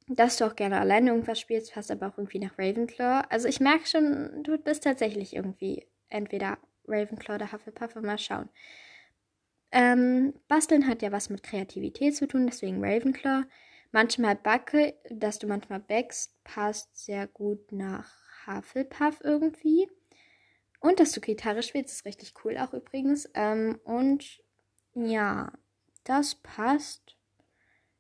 dass 0.09 0.37
du 0.37 0.45
auch 0.47 0.55
gerne 0.55 0.79
alleine 0.81 1.11
irgendwas 1.11 1.41
spielst, 1.41 1.75
passt 1.75 1.91
aber 1.91 2.09
auch 2.09 2.19
irgendwie 2.19 2.39
nach 2.39 2.57
Ravenclaw. 2.59 3.27
Also 3.29 3.49
ich 3.49 3.59
merke 3.59 3.87
schon, 3.87 4.45
du 4.45 4.57
bist 4.57 4.85
tatsächlich 4.85 5.35
irgendwie 5.35 5.85
entweder 6.09 6.59
Ravenclaw 6.87 7.35
oder 7.35 7.53
Hufflepuff. 7.53 7.97
Mal 7.97 8.19
schauen. 8.19 8.49
Ähm, 9.73 10.35
Basteln 10.47 10.87
hat 10.87 11.03
ja 11.03 11.11
was 11.11 11.29
mit 11.29 11.43
Kreativität 11.43 12.15
zu 12.15 12.29
tun, 12.29 12.47
deswegen 12.47 12.85
Ravenclaw. 12.85 13.45
Manchmal 13.97 14.37
backe, 14.37 14.93
dass 15.09 15.39
du 15.39 15.47
manchmal 15.47 15.81
backst, 15.81 16.31
passt 16.45 17.03
sehr 17.03 17.27
gut 17.27 17.73
nach 17.73 18.13
Hufflepuff 18.47 19.23
irgendwie. 19.25 19.89
Und 20.81 21.01
dass 21.01 21.13
du 21.13 21.23
Gitarre 21.23 21.63
spielst, 21.63 21.95
ist 21.95 22.05
richtig 22.05 22.35
cool 22.45 22.59
auch 22.59 22.75
übrigens. 22.75 23.27
Ähm, 23.33 23.81
und 23.85 24.45
ja, 24.93 25.51
das 26.05 26.35
passt 26.35 27.17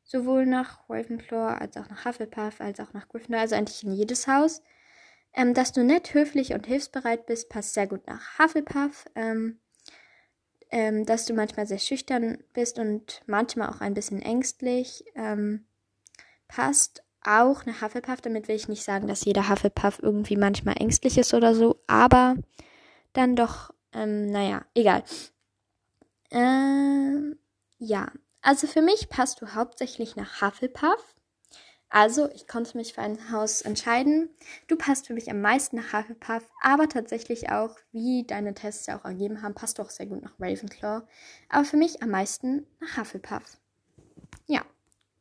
sowohl 0.04 0.44
nach 0.44 0.86
Ravenclaw 0.90 1.58
als 1.58 1.78
auch 1.78 1.88
nach 1.88 2.04
Hufflepuff 2.04 2.60
als 2.60 2.78
auch 2.78 2.92
nach 2.92 3.08
Gryffindor, 3.08 3.40
also 3.40 3.54
eigentlich 3.54 3.82
in 3.82 3.94
jedes 3.94 4.28
Haus. 4.28 4.60
Ähm, 5.32 5.54
dass 5.54 5.72
du 5.72 5.82
nett, 5.82 6.12
höflich 6.12 6.52
und 6.52 6.66
hilfsbereit 6.66 7.24
bist, 7.24 7.48
passt 7.48 7.72
sehr 7.72 7.86
gut 7.86 8.06
nach 8.06 8.38
Hufflepuff. 8.38 9.06
Ähm, 9.14 9.60
ähm, 10.70 11.06
dass 11.06 11.24
du 11.24 11.32
manchmal 11.32 11.66
sehr 11.66 11.78
schüchtern 11.78 12.44
bist 12.52 12.78
und 12.78 13.22
manchmal 13.24 13.70
auch 13.70 13.80
ein 13.80 13.94
bisschen 13.94 14.20
ängstlich, 14.20 15.02
ähm, 15.14 15.64
passt 16.48 17.02
auch 17.22 17.66
nach 17.66 17.82
Hufflepuff. 17.82 18.20
Damit 18.20 18.48
will 18.48 18.56
ich 18.56 18.68
nicht 18.68 18.84
sagen, 18.84 19.06
dass 19.06 19.24
jeder 19.24 19.48
Hufflepuff 19.48 19.98
irgendwie 20.02 20.36
manchmal 20.36 20.76
ängstlich 20.78 21.18
ist 21.18 21.34
oder 21.34 21.54
so, 21.54 21.78
aber 21.86 22.36
dann 23.12 23.36
doch, 23.36 23.72
ähm, 23.92 24.30
naja, 24.30 24.64
egal. 24.74 25.02
Ähm, 26.30 27.38
ja, 27.78 28.10
also 28.42 28.66
für 28.66 28.82
mich 28.82 29.08
passt 29.08 29.40
du 29.40 29.54
hauptsächlich 29.54 30.16
nach 30.16 30.40
Hufflepuff. 30.42 31.14
Also, 31.88 32.28
ich 32.32 32.48
konnte 32.48 32.76
mich 32.76 32.94
für 32.94 33.02
ein 33.02 33.30
Haus 33.30 33.62
entscheiden. 33.62 34.30
Du 34.66 34.76
passt 34.76 35.06
für 35.06 35.14
mich 35.14 35.30
am 35.30 35.40
meisten 35.40 35.76
nach 35.76 35.92
Hufflepuff, 35.92 36.42
aber 36.60 36.88
tatsächlich 36.88 37.50
auch, 37.50 37.76
wie 37.92 38.24
deine 38.26 38.54
Tests 38.54 38.86
ja 38.86 38.98
auch 38.98 39.04
ergeben 39.04 39.40
haben, 39.40 39.54
passt 39.54 39.78
du 39.78 39.82
auch 39.82 39.90
sehr 39.90 40.06
gut 40.06 40.22
nach 40.22 40.34
Ravenclaw. 40.38 41.06
Aber 41.48 41.64
für 41.64 41.76
mich 41.76 42.02
am 42.02 42.10
meisten 42.10 42.66
nach 42.80 42.98
Hufflepuff. 42.98 43.58
Ja, 44.46 44.62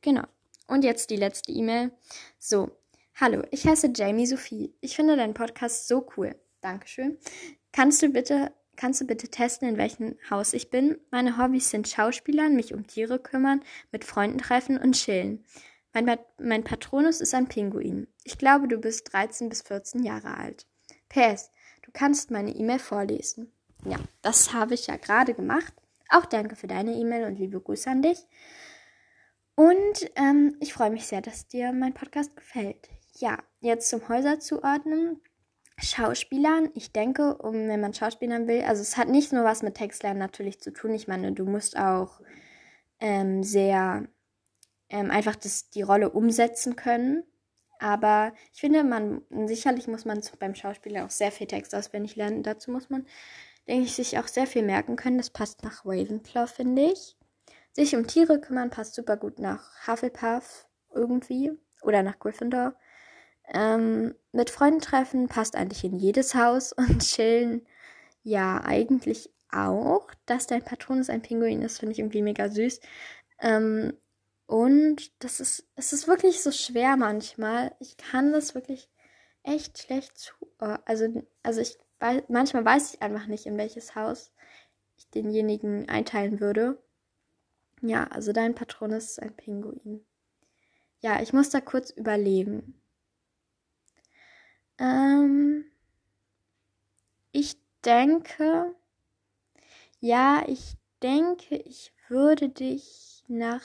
genau. 0.01 0.25
Und 0.67 0.83
jetzt 0.83 1.09
die 1.09 1.15
letzte 1.15 1.51
E-Mail. 1.51 1.91
So, 2.39 2.71
hallo, 3.15 3.43
ich 3.51 3.67
heiße 3.67 3.91
Jamie 3.95 4.25
Sophie. 4.25 4.73
Ich 4.81 4.95
finde 4.95 5.15
deinen 5.15 5.33
Podcast 5.33 5.87
so 5.87 6.07
cool. 6.17 6.35
Dankeschön. 6.61 7.17
Kannst 7.71 8.01
du 8.01 8.09
bitte 8.09 8.51
Kannst 8.75 8.99
du 8.99 9.05
bitte 9.05 9.29
testen, 9.29 9.69
in 9.69 9.77
welchem 9.77 10.17
Haus 10.29 10.53
ich 10.53 10.69
bin? 10.69 10.97
Meine 11.09 11.37
Hobbys 11.37 11.69
sind 11.69 11.87
Schauspielern, 11.87 12.55
mich 12.55 12.73
um 12.73 12.87
Tiere 12.87 13.19
kümmern, 13.19 13.61
mit 13.91 14.03
Freunden 14.03 14.37
treffen 14.37 14.77
und 14.77 14.93
chillen. 14.93 15.45
Mein, 15.93 16.19
mein 16.39 16.63
Patronus 16.63 17.21
ist 17.21 17.33
ein 17.33 17.47
Pinguin. 17.47 18.07
Ich 18.25 18.37
glaube, 18.37 18.67
du 18.67 18.77
bist 18.77 19.13
13 19.13 19.47
bis 19.47 19.61
14 19.61 20.03
Jahre 20.03 20.35
alt. 20.35 20.65
PS, 21.07 21.51
du 21.83 21.91
kannst 21.93 22.31
meine 22.31 22.51
E-Mail 22.51 22.79
vorlesen. 22.79 23.51
Ja, 23.85 23.97
das 24.21 24.51
habe 24.51 24.73
ich 24.73 24.87
ja 24.87 24.97
gerade 24.97 25.33
gemacht. 25.33 25.73
Auch 26.09 26.25
danke 26.25 26.55
für 26.55 26.67
deine 26.67 26.95
E-Mail 26.95 27.25
und 27.25 27.39
liebe 27.39 27.61
Grüße 27.61 27.89
an 27.89 28.01
dich. 28.01 28.19
Und 29.55 30.11
ähm, 30.15 30.57
ich 30.59 30.73
freue 30.73 30.89
mich 30.89 31.07
sehr, 31.07 31.21
dass 31.21 31.47
dir 31.47 31.71
mein 31.71 31.93
Podcast 31.93 32.35
gefällt. 32.35 32.89
Ja, 33.17 33.39
jetzt 33.61 33.89
zum 33.89 34.07
Häuser 34.09 34.39
zuordnen. 34.39 35.21
Schauspielern, 35.77 36.69
ich 36.73 36.93
denke, 36.93 37.35
um 37.37 37.67
wenn 37.67 37.81
man 37.81 37.93
Schauspielern 37.93 38.47
will, 38.47 38.61
also 38.63 38.81
es 38.81 38.95
hat 38.95 39.09
nicht 39.09 39.33
nur 39.33 39.43
was 39.43 39.61
mit 39.61 39.75
Textlernen 39.75 40.19
natürlich 40.19 40.61
zu 40.61 40.71
tun. 40.71 40.93
Ich 40.93 41.07
meine, 41.07 41.33
du 41.33 41.45
musst 41.45 41.77
auch 41.77 42.21
ähm, 43.01 43.43
sehr 43.43 44.07
ähm, 44.89 45.11
einfach 45.11 45.35
das, 45.35 45.69
die 45.69 45.81
Rolle 45.81 46.09
umsetzen 46.09 46.75
können. 46.75 47.23
Aber 47.79 48.33
ich 48.53 48.61
finde, 48.61 48.83
man 48.83 49.21
sicherlich 49.47 49.87
muss 49.87 50.05
man 50.05 50.21
beim 50.39 50.55
Schauspieler 50.55 51.05
auch 51.05 51.09
sehr 51.09 51.31
viel 51.31 51.47
Text 51.47 51.75
auswendig 51.75 52.15
lernen. 52.15 52.43
Dazu 52.43 52.71
muss 52.71 52.89
man, 52.89 53.05
denke 53.67 53.85
ich, 53.85 53.93
sich 53.93 54.17
auch 54.17 54.27
sehr 54.27 54.47
viel 54.47 54.63
merken 54.63 54.95
können. 54.95 55.17
Das 55.17 55.29
passt 55.29 55.63
nach 55.63 55.85
Ravenclaw, 55.85 56.47
finde 56.47 56.83
ich. 56.83 57.17
Sich 57.75 57.93
um 57.93 58.07
Tiere 58.07 58.39
kümmern 58.39 58.69
passt 58.69 58.95
super 58.95 59.17
gut 59.17 59.37
nach 59.37 59.85
Hufflepuff 59.85 60.65
irgendwie 60.93 61.51
oder 61.81 62.03
nach 62.03 62.19
Gryffindor. 62.19 62.73
Ähm, 63.53 64.15
mit 64.31 64.49
Freunden 64.49 64.79
treffen 64.79 65.27
passt 65.27 65.57
eigentlich 65.57 65.83
in 65.83 65.97
jedes 65.97 66.35
Haus 66.35 66.71
und 66.77 66.99
chillen 66.99 67.67
ja 68.23 68.61
eigentlich 68.63 69.29
auch. 69.51 70.07
Dass 70.25 70.47
dein 70.47 70.63
Patronus 70.63 71.09
ein 71.09 71.21
Pinguin 71.21 71.61
ist, 71.63 71.79
finde 71.79 71.91
ich 71.91 71.99
irgendwie 71.99 72.21
mega 72.21 72.47
süß. 72.47 72.79
Ähm, 73.39 73.91
und 74.47 75.11
das 75.21 75.41
ist, 75.41 75.67
es 75.75 75.91
ist 75.91 76.07
wirklich 76.07 76.41
so 76.41 76.51
schwer 76.51 76.95
manchmal. 76.95 77.75
Ich 77.81 77.97
kann 77.97 78.31
das 78.31 78.55
wirklich 78.55 78.89
echt 79.43 79.79
schlecht 79.79 80.17
zu. 80.17 80.33
Also, 80.85 81.25
also 81.43 81.59
ich 81.59 81.77
weiß, 81.99 82.23
manchmal 82.29 82.63
weiß 82.63 82.93
ich 82.93 83.01
einfach 83.01 83.27
nicht, 83.27 83.45
in 83.47 83.57
welches 83.57 83.95
Haus 83.95 84.31
ich 84.95 85.09
denjenigen 85.09 85.89
einteilen 85.89 86.39
würde. 86.39 86.81
Ja, 87.87 88.05
also 88.05 88.33
dein 88.33 88.55
Patronus 88.55 89.11
ist 89.11 89.21
ein 89.21 89.35
Pinguin. 89.35 90.03
Ja, 91.01 91.21
ich 91.21 91.33
muss 91.33 91.51
da 91.51 91.61
kurz 91.61 91.91
überlegen. 91.91 92.81
Ähm, 94.79 95.65
ich 97.31 97.57
denke, 97.85 98.73
ja, 99.99 100.43
ich 100.47 100.77
denke, 101.03 101.57
ich 101.57 101.93
würde 102.07 102.49
dich 102.49 103.23
nach 103.27 103.61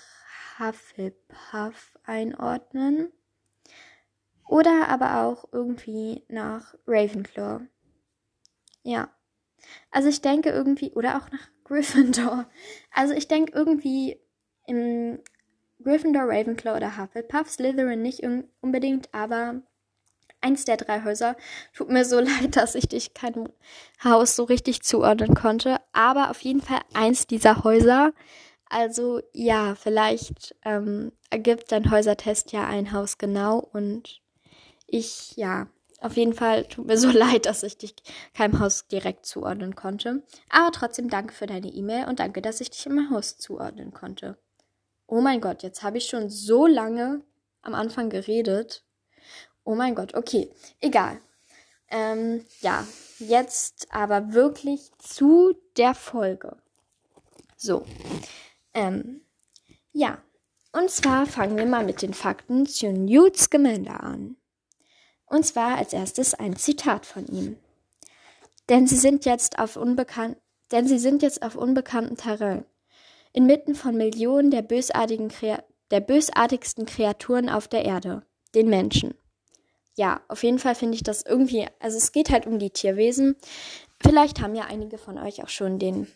Hufflepuff 0.58 1.98
einordnen. 2.04 3.10
Oder 4.46 4.88
aber 4.88 5.22
auch 5.22 5.48
irgendwie 5.50 6.24
nach 6.28 6.74
Ravenclaw. 6.86 7.62
Ja. 8.82 9.08
Also 9.90 10.08
ich 10.10 10.20
denke 10.20 10.50
irgendwie, 10.50 10.92
oder 10.92 11.16
auch 11.16 11.30
nach 11.30 11.48
Gryffindor. 11.70 12.46
Also 12.90 13.14
ich 13.14 13.28
denke 13.28 13.52
irgendwie 13.52 14.20
im 14.66 15.20
Gryffindor, 15.82 16.24
Ravenclaw 16.24 16.76
oder 16.76 16.98
Hufflepuff, 16.98 17.48
Slytherin 17.48 18.02
nicht 18.02 18.22
unbedingt, 18.60 19.08
aber 19.14 19.62
eins 20.40 20.64
der 20.64 20.78
drei 20.78 21.04
Häuser. 21.04 21.36
Tut 21.72 21.88
mir 21.88 22.04
so 22.04 22.18
leid, 22.20 22.56
dass 22.56 22.74
ich 22.74 22.88
dich 22.88 23.14
keinem 23.14 23.50
Haus 24.02 24.34
so 24.34 24.44
richtig 24.44 24.82
zuordnen 24.82 25.34
konnte. 25.34 25.78
Aber 25.92 26.30
auf 26.30 26.40
jeden 26.40 26.60
Fall 26.60 26.80
eins 26.92 27.28
dieser 27.28 27.62
Häuser. 27.62 28.12
Also 28.68 29.20
ja, 29.32 29.76
vielleicht 29.76 30.56
ähm, 30.64 31.12
ergibt 31.30 31.70
dein 31.70 31.90
Häusertest 31.90 32.50
ja 32.50 32.66
ein 32.66 32.90
Haus 32.92 33.16
genau. 33.16 33.58
Und 33.58 34.20
ich, 34.88 35.36
ja, 35.36 35.68
auf 36.00 36.16
jeden 36.16 36.32
Fall 36.32 36.64
tut 36.64 36.86
mir 36.86 36.96
so 36.96 37.10
leid, 37.10 37.46
dass 37.46 37.62
ich 37.62 37.76
dich 37.76 37.94
keinem 38.34 38.58
Haus 38.58 38.86
direkt 38.88 39.26
zuordnen 39.26 39.74
konnte. 39.74 40.22
Aber 40.48 40.72
trotzdem 40.72 41.08
danke 41.08 41.34
für 41.34 41.46
deine 41.46 41.68
E-Mail 41.68 42.08
und 42.08 42.20
danke, 42.20 42.42
dass 42.42 42.60
ich 42.60 42.70
dich 42.70 42.86
im 42.86 43.10
Haus 43.10 43.38
zuordnen 43.38 43.92
konnte. 43.92 44.38
Oh 45.06 45.20
mein 45.20 45.40
Gott, 45.40 45.62
jetzt 45.62 45.82
habe 45.82 45.98
ich 45.98 46.06
schon 46.06 46.30
so 46.30 46.66
lange 46.66 47.22
am 47.62 47.74
Anfang 47.74 48.10
geredet. 48.10 48.84
Oh 49.64 49.74
mein 49.74 49.94
Gott, 49.94 50.14
okay, 50.14 50.50
egal. 50.80 51.20
Ähm, 51.90 52.44
ja, 52.60 52.86
jetzt 53.18 53.88
aber 53.90 54.32
wirklich 54.32 54.90
zu 54.98 55.54
der 55.76 55.94
Folge. 55.94 56.56
So, 57.56 57.84
ähm, 58.72 59.22
ja, 59.92 60.18
und 60.72 60.90
zwar 60.90 61.26
fangen 61.26 61.58
wir 61.58 61.66
mal 61.66 61.84
mit 61.84 62.00
den 62.00 62.14
Fakten 62.14 62.64
zu 62.64 62.92
Newt 62.92 63.36
Scamander 63.36 64.02
an. 64.02 64.36
Und 65.30 65.46
zwar 65.46 65.78
als 65.78 65.94
erstes 65.94 66.34
ein 66.34 66.56
Zitat 66.56 67.06
von 67.06 67.26
ihm. 67.26 67.56
Denn 68.68 68.86
sie 68.86 68.96
sind 68.96 69.24
jetzt 69.24 69.58
auf 69.58 69.76
unbekannt, 69.76 70.36
denn 70.70 70.86
sie 70.86 70.98
sind 70.98 71.22
jetzt 71.22 71.42
auf 71.42 71.56
unbekanntem 71.56 72.18
Terrain, 72.18 72.66
inmitten 73.32 73.74
von 73.74 73.96
Millionen 73.96 74.50
der 74.50 74.62
bösartigen 74.62 75.32
der 75.90 76.00
bösartigsten 76.00 76.84
Kreaturen 76.84 77.48
auf 77.48 77.66
der 77.66 77.86
Erde, 77.86 78.22
den 78.54 78.68
Menschen 78.68 79.14
ja, 80.00 80.22
auf 80.28 80.42
jeden 80.42 80.58
Fall 80.58 80.74
finde 80.74 80.94
ich 80.94 81.02
das 81.02 81.22
irgendwie, 81.22 81.66
also 81.78 81.98
es 81.98 82.12
geht 82.12 82.30
halt 82.30 82.46
um 82.46 82.58
die 82.58 82.70
Tierwesen. 82.70 83.36
Vielleicht 84.02 84.40
haben 84.40 84.54
ja 84.54 84.64
einige 84.64 84.96
von 84.96 85.18
euch 85.18 85.42
auch 85.42 85.50
schon 85.50 85.78
den 85.78 86.06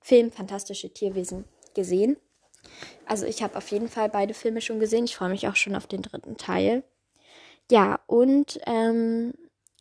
Film 0.00 0.32
Fantastische 0.32 0.92
Tierwesen 0.92 1.44
gesehen. 1.74 2.16
Also 3.06 3.24
ich 3.26 3.44
habe 3.44 3.56
auf 3.56 3.70
jeden 3.70 3.88
Fall 3.88 4.08
beide 4.08 4.34
Filme 4.34 4.60
schon 4.60 4.80
gesehen. 4.80 5.04
Ich 5.04 5.14
freue 5.14 5.28
mich 5.28 5.46
auch 5.46 5.54
schon 5.54 5.76
auf 5.76 5.86
den 5.86 6.02
dritten 6.02 6.36
Teil. 6.36 6.82
Ja, 7.70 8.00
und 8.06 8.60
ähm, 8.66 9.34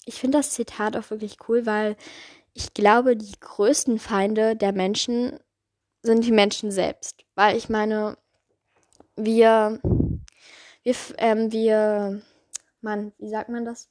ich 0.06 0.16
finde 0.20 0.38
das 0.40 0.52
Zitat 0.52 0.96
auch 0.98 1.10
wirklich 1.10 1.38
cool, 1.48 1.66
weil 1.66 1.96
ich 2.54 2.74
glaube, 2.74 3.18
die 3.18 3.40
größten 3.40 4.00
Feinde 4.00 4.56
der 4.56 4.72
Menschen 4.72 5.40
sind 6.02 6.26
die 6.26 6.32
Menschen 6.32 6.72
selbst. 6.72 7.26
Weil 7.36 7.58
ich 7.58 7.70
meine, 7.70 8.18
wir, 9.16 9.80
wir, 10.84 10.96
ähm, 11.18 11.52
wir, 11.52 12.22
Mann, 12.82 13.12
wie 13.18 13.30
sagt 13.30 13.50
man 13.50 13.66
das? 13.66 13.90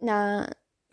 Na, 0.00 0.48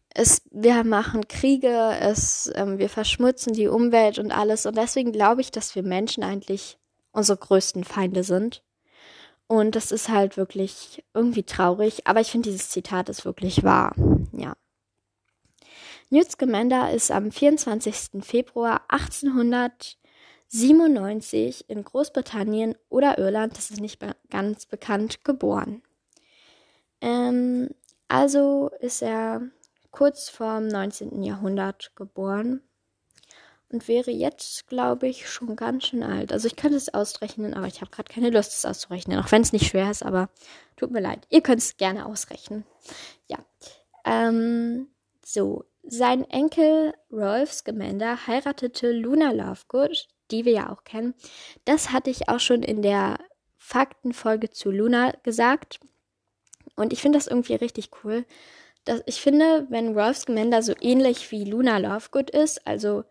es, 0.09 0.41
wir 0.49 0.83
machen 0.83 1.27
Kriege, 1.27 1.95
es, 1.99 2.51
ähm, 2.55 2.79
wir 2.79 2.89
verschmutzen 2.89 3.53
die 3.53 3.67
Umwelt 3.67 4.17
und 4.17 4.31
alles. 4.31 4.65
Und 4.65 4.77
deswegen 4.77 5.11
glaube 5.11 5.41
ich, 5.41 5.51
dass 5.51 5.75
wir 5.75 5.83
Menschen 5.83 6.23
eigentlich 6.23 6.79
unsere 7.11 7.37
größten 7.37 7.83
Feinde 7.83 8.23
sind. 8.23 8.63
Und 9.47 9.75
das 9.75 9.91
ist 9.91 10.09
halt 10.09 10.37
wirklich 10.37 11.03
irgendwie 11.13 11.43
traurig. 11.43 12.07
Aber 12.07 12.21
ich 12.21 12.31
finde, 12.31 12.49
dieses 12.49 12.69
Zitat 12.69 13.09
ist 13.09 13.25
wirklich 13.25 13.63
wahr. 13.63 13.93
Ja. 14.31 14.55
Newt 16.09 16.31
Scamander 16.31 16.91
ist 16.91 17.11
am 17.11 17.31
24. 17.31 18.23
Februar 18.23 18.81
1897 18.87 21.69
in 21.69 21.83
Großbritannien 21.83 22.75
oder 22.89 23.17
Irland, 23.17 23.57
das 23.57 23.71
ist 23.71 23.81
nicht 23.81 23.99
be 23.99 24.15
ganz 24.29 24.65
bekannt, 24.65 25.23
geboren. 25.23 25.81
Ähm, 27.01 27.69
also 28.07 28.71
ist 28.79 29.01
er 29.01 29.41
kurz 29.91 30.29
vorm 30.29 30.67
19. 30.67 31.23
Jahrhundert 31.23 31.91
geboren 31.95 32.61
und 33.71 33.87
wäre 33.87 34.11
jetzt, 34.11 34.67
glaube 34.67 35.07
ich, 35.07 35.29
schon 35.29 35.55
ganz 35.55 35.87
schön 35.87 36.03
alt. 36.03 36.31
Also 36.31 36.47
ich 36.47 36.55
könnte 36.55 36.77
es 36.77 36.93
ausrechnen, 36.93 37.53
aber 37.53 37.67
ich 37.67 37.81
habe 37.81 37.91
gerade 37.91 38.11
keine 38.11 38.29
Lust, 38.29 38.53
es 38.53 38.65
auszurechnen, 38.65 39.19
auch 39.19 39.31
wenn 39.31 39.41
es 39.41 39.53
nicht 39.53 39.67
schwer 39.67 39.89
ist, 39.89 40.03
aber 40.03 40.29
tut 40.77 40.91
mir 40.91 41.01
leid. 41.01 41.25
Ihr 41.29 41.41
könnt 41.41 41.61
es 41.61 41.77
gerne 41.77 42.05
ausrechnen. 42.05 42.63
Ja. 43.27 43.39
Ähm, 44.05 44.87
so, 45.23 45.65
sein 45.83 46.29
Enkel 46.29 46.93
Rolf 47.11 47.53
Scamander 47.53 48.27
heiratete 48.27 48.91
Luna 48.91 49.31
Lovegood, 49.31 50.07
die 50.31 50.45
wir 50.45 50.53
ja 50.53 50.69
auch 50.71 50.83
kennen. 50.83 51.13
Das 51.65 51.91
hatte 51.91 52.09
ich 52.09 52.29
auch 52.29 52.39
schon 52.39 52.63
in 52.63 52.81
der 52.81 53.17
Faktenfolge 53.57 54.49
zu 54.49 54.71
Luna 54.71 55.11
gesagt. 55.23 55.79
Und 56.75 56.93
ich 56.93 57.01
finde 57.01 57.17
das 57.17 57.27
irgendwie 57.27 57.55
richtig 57.55 57.89
cool, 58.03 58.25
dass 58.83 59.01
ich 59.07 59.19
finde, 59.19 59.65
wenn 59.69 59.97
Rolf 59.97 60.17
Scamander 60.17 60.61
so 60.61 60.73
ähnlich 60.79 61.31
wie 61.31 61.43
Luna 61.43 61.79
Lovegood 61.79 62.29
ist, 62.29 62.65
also 62.67 63.03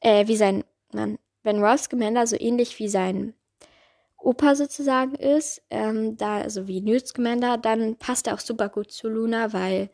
äh, 0.00 0.26
wie 0.26 0.36
sein 0.36 0.64
Mann, 0.92 1.18
wenn 1.42 1.62
Rolf 1.62 1.82
Scamander 1.82 2.26
so 2.26 2.36
ähnlich 2.38 2.78
wie 2.78 2.88
sein 2.88 3.34
Opa 4.18 4.54
sozusagen 4.54 5.14
ist, 5.14 5.62
ähm, 5.70 6.16
da 6.16 6.38
also 6.38 6.66
wie 6.66 6.80
Newt 6.80 7.06
Scamander, 7.06 7.58
dann 7.58 7.96
passt 7.96 8.26
er 8.26 8.34
auch 8.34 8.40
super 8.40 8.68
gut 8.68 8.90
zu 8.90 9.08
Luna, 9.08 9.52
weil 9.52 9.90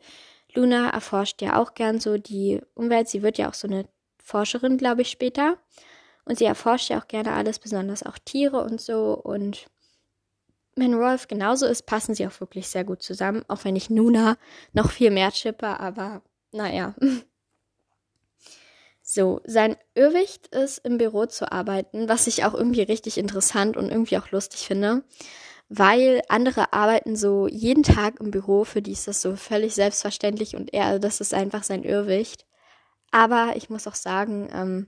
Luna 0.55 0.89
erforscht 0.89 1.41
ja 1.41 1.59
auch 1.59 1.73
gern 1.73 1.99
so 1.99 2.17
die 2.17 2.61
Umwelt. 2.73 3.09
Sie 3.09 3.21
wird 3.21 3.37
ja 3.37 3.49
auch 3.49 3.53
so 3.53 3.67
eine 3.67 3.87
Forscherin, 4.23 4.77
glaube 4.77 5.01
ich, 5.01 5.09
später. 5.09 5.57
Und 6.25 6.37
sie 6.37 6.45
erforscht 6.45 6.89
ja 6.89 6.99
auch 7.01 7.07
gerne 7.07 7.33
alles, 7.33 7.59
besonders 7.59 8.03
auch 8.03 8.17
Tiere 8.17 8.63
und 8.63 8.79
so. 8.79 9.13
Und 9.13 9.67
wenn 10.75 10.93
Rolf 10.93 11.27
genauso 11.27 11.65
ist, 11.65 11.85
passen 11.85 12.15
sie 12.15 12.25
auch 12.25 12.39
wirklich 12.39 12.67
sehr 12.67 12.83
gut 12.83 13.01
zusammen, 13.01 13.43
auch 13.47 13.65
wenn 13.65 13.75
ich 13.75 13.89
Nuna 13.89 14.37
noch 14.71 14.91
viel 14.91 15.11
mehr 15.11 15.31
chippe, 15.31 15.79
aber 15.79 16.21
naja. 16.51 16.95
So, 19.15 19.41
sein 19.45 19.75
Irrwicht 19.93 20.47
ist 20.47 20.79
im 20.79 20.97
Büro 20.97 21.27
zu 21.27 21.51
arbeiten, 21.51 22.09
was 22.09 22.25
ich 22.25 22.45
auch 22.45 22.55
irgendwie 22.55 22.81
richtig 22.81 23.19
interessant 23.19 23.77
und 23.77 23.91
irgendwie 23.91 24.17
auch 24.17 24.31
lustig 24.31 24.61
finde, 24.65 25.03
weil 25.69 26.23
andere 26.29 26.73
arbeiten 26.73 27.15
so 27.15 27.47
jeden 27.47 27.83
Tag 27.83 28.19
im 28.19 28.31
Büro, 28.31 28.63
für 28.63 28.81
die 28.81 28.93
ist 28.93 29.07
das 29.07 29.21
so 29.21 29.35
völlig 29.35 29.75
selbstverständlich 29.75 30.55
und 30.55 30.73
er, 30.73 30.97
das 30.97 31.21
ist 31.21 31.35
einfach 31.35 31.61
sein 31.61 31.83
Irrwicht. 31.83 32.47
Aber 33.11 33.53
ich 33.55 33.69
muss 33.69 33.85
auch 33.85 33.93
sagen, 33.93 34.49
ähm, 34.51 34.87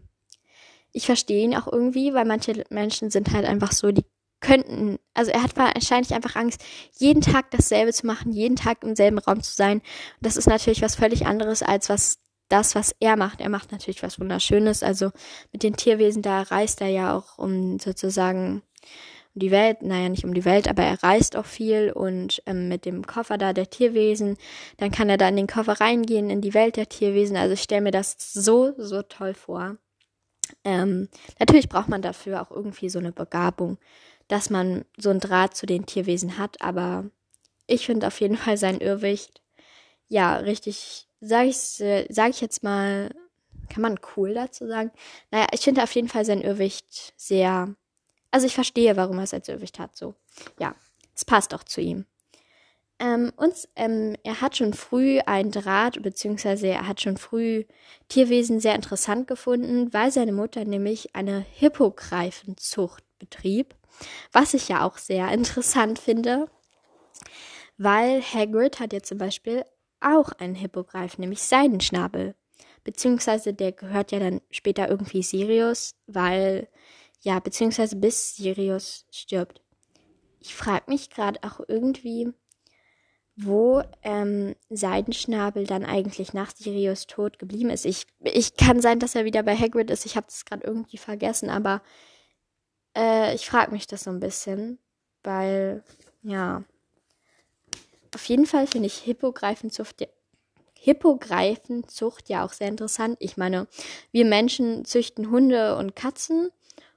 ich 0.91 1.05
verstehe 1.05 1.43
ihn 1.43 1.55
auch 1.55 1.71
irgendwie, 1.71 2.15
weil 2.15 2.25
manche 2.25 2.63
Menschen 2.71 3.11
sind 3.11 3.31
halt 3.31 3.45
einfach 3.45 3.73
so, 3.73 3.91
die 3.91 4.05
könnten, 4.41 4.97
also 5.13 5.29
er 5.29 5.43
hat 5.43 5.55
wahrscheinlich 5.55 6.15
einfach 6.15 6.35
Angst, 6.35 6.63
jeden 6.97 7.21
Tag 7.21 7.51
dasselbe 7.51 7.93
zu 7.93 8.07
machen, 8.07 8.31
jeden 8.31 8.55
Tag 8.55 8.83
im 8.83 8.95
selben 8.95 9.19
Raum 9.19 9.43
zu 9.43 9.53
sein. 9.53 9.83
das 10.19 10.35
ist 10.35 10.47
natürlich 10.47 10.81
was 10.81 10.95
völlig 10.95 11.27
anderes 11.27 11.61
als 11.61 11.89
was 11.89 12.24
das, 12.49 12.75
was 12.75 12.95
er 12.99 13.17
macht. 13.17 13.41
Er 13.41 13.49
macht 13.49 13.71
natürlich 13.71 14.03
was 14.03 14.19
Wunderschönes. 14.19 14.83
Also 14.83 15.11
mit 15.51 15.63
den 15.63 15.75
Tierwesen, 15.75 16.21
da 16.21 16.41
reist 16.43 16.81
er 16.81 16.87
ja 16.87 17.17
auch 17.17 17.37
um 17.37 17.79
sozusagen 17.79 18.61
um 19.33 19.39
die 19.39 19.51
Welt, 19.51 19.81
naja, 19.81 20.09
nicht 20.09 20.23
um 20.23 20.33
die 20.33 20.45
Welt, 20.45 20.67
aber 20.67 20.83
er 20.83 21.03
reist 21.03 21.35
auch 21.35 21.45
viel 21.45 21.91
und 21.91 22.41
ähm, 22.45 22.69
mit 22.69 22.85
dem 22.85 23.05
Koffer 23.05 23.37
da 23.37 23.51
der 23.51 23.69
Tierwesen, 23.69 24.37
dann 24.77 24.91
kann 24.91 25.09
er 25.09 25.17
da 25.17 25.27
in 25.27 25.35
den 25.35 25.47
Koffer 25.47 25.81
reingehen, 25.81 26.29
in 26.29 26.39
die 26.39 26.53
Welt 26.53 26.77
der 26.77 26.87
Tierwesen. 26.87 27.35
Also 27.35 27.53
ich 27.53 27.61
stelle 27.61 27.81
mir 27.81 27.91
das 27.91 28.15
so, 28.17 28.73
so 28.77 29.01
toll 29.01 29.33
vor. 29.33 29.77
Ähm, 30.63 31.09
natürlich 31.39 31.67
braucht 31.67 31.89
man 31.89 32.01
dafür 32.01 32.41
auch 32.41 32.51
irgendwie 32.51 32.89
so 32.89 32.99
eine 32.99 33.11
Begabung 33.11 33.77
dass 34.27 34.49
man 34.49 34.85
so 34.97 35.09
ein 35.09 35.19
Draht 35.19 35.55
zu 35.55 35.65
den 35.65 35.85
Tierwesen 35.85 36.37
hat, 36.37 36.61
aber 36.61 37.09
ich 37.67 37.85
finde 37.85 38.07
auf 38.07 38.19
jeden 38.19 38.37
Fall 38.37 38.57
sein 38.57 38.79
Irrwicht, 38.79 39.41
ja, 40.07 40.37
richtig, 40.37 41.04
sage 41.21 41.49
ich, 41.49 41.57
sag 42.09 42.29
ich 42.29 42.41
jetzt 42.41 42.63
mal, 42.63 43.09
kann 43.69 43.81
man 43.81 43.99
cool 44.15 44.33
dazu 44.33 44.67
sagen? 44.67 44.91
Naja, 45.31 45.47
ich 45.51 45.61
finde 45.61 45.83
auf 45.83 45.91
jeden 45.93 46.09
Fall 46.09 46.25
sein 46.25 46.41
Irrwicht 46.41 47.13
sehr, 47.17 47.75
also 48.31 48.47
ich 48.47 48.55
verstehe, 48.55 48.95
warum 48.95 49.17
er 49.17 49.23
es 49.23 49.33
als 49.33 49.49
Irrwicht 49.49 49.79
hat, 49.79 49.95
so. 49.95 50.15
Ja, 50.59 50.75
es 51.15 51.25
passt 51.25 51.53
auch 51.53 51.63
zu 51.63 51.81
ihm. 51.81 52.05
Ähm, 52.97 53.33
und 53.35 53.53
ähm, 53.75 54.15
er 54.23 54.39
hat 54.39 54.55
schon 54.55 54.73
früh 54.73 55.19
ein 55.25 55.51
Draht, 55.51 56.01
beziehungsweise 56.01 56.67
er 56.67 56.87
hat 56.87 57.01
schon 57.01 57.17
früh 57.17 57.65
Tierwesen 58.07 58.59
sehr 58.61 58.75
interessant 58.75 59.27
gefunden, 59.27 59.93
weil 59.93 60.11
seine 60.11 60.31
Mutter 60.31 60.63
nämlich 60.63 61.13
eine 61.13 61.45
Hippogreifenzucht 61.51 63.03
betrieb. 63.19 63.75
Was 64.31 64.53
ich 64.53 64.69
ja 64.69 64.85
auch 64.85 64.97
sehr 64.97 65.27
interessant 65.33 65.99
finde, 65.99 66.49
weil 67.77 68.21
Hagrid 68.21 68.79
hat 68.79 68.93
ja 68.93 69.01
zum 69.01 69.17
Beispiel 69.17 69.65
auch 69.99 70.31
einen 70.33 70.55
Hippogreif, 70.55 71.17
nämlich 71.17 71.41
seinen 71.41 71.81
Schnabel. 71.81 72.35
Beziehungsweise 72.83 73.53
der 73.53 73.71
gehört 73.71 74.11
ja 74.11 74.19
dann 74.19 74.41
später 74.51 74.89
irgendwie 74.89 75.23
Sirius, 75.23 75.95
weil, 76.07 76.67
ja, 77.21 77.39
beziehungsweise 77.39 77.95
bis 77.95 78.35
Sirius 78.35 79.05
stirbt. 79.11 79.61
Ich 80.39 80.53
frage 80.53 80.85
mich 80.87 81.09
gerade 81.09 81.39
auch 81.43 81.59
irgendwie, 81.67 82.31
wo 83.35 83.81
ähm, 84.03 84.55
Seidenschnabel 84.69 85.65
dann 85.65 85.83
eigentlich 85.83 86.33
nach 86.33 86.55
Sirius 86.55 87.07
Tod 87.07 87.39
geblieben 87.39 87.69
ist. 87.69 87.85
Ich, 87.85 88.05
ich 88.23 88.55
kann 88.55 88.81
sein, 88.81 88.99
dass 88.99 89.15
er 89.15 89.25
wieder 89.25 89.43
bei 89.43 89.57
Hagrid 89.57 89.89
ist. 89.89 90.05
Ich 90.05 90.15
habe 90.15 90.27
das 90.27 90.45
gerade 90.45 90.63
irgendwie 90.65 90.97
vergessen, 90.97 91.49
aber 91.49 91.81
äh, 92.95 93.35
ich 93.35 93.49
frage 93.49 93.71
mich 93.71 93.87
das 93.87 94.03
so 94.03 94.11
ein 94.11 94.19
bisschen, 94.19 94.79
weil, 95.23 95.83
ja. 96.21 96.63
Auf 98.15 98.23
jeden 98.29 98.45
Fall 98.45 98.65
finde 98.65 98.87
ich 98.87 98.99
Hippogreifenzucht, 98.99 100.07
Hippogreifenzucht 100.79 102.29
ja 102.29 102.45
auch 102.45 102.53
sehr 102.53 102.69
interessant. 102.69 103.17
Ich 103.19 103.35
meine, 103.35 103.67
wir 104.13 104.23
Menschen 104.23 104.85
züchten 104.85 105.31
Hunde 105.31 105.75
und 105.75 105.97
Katzen 105.97 106.49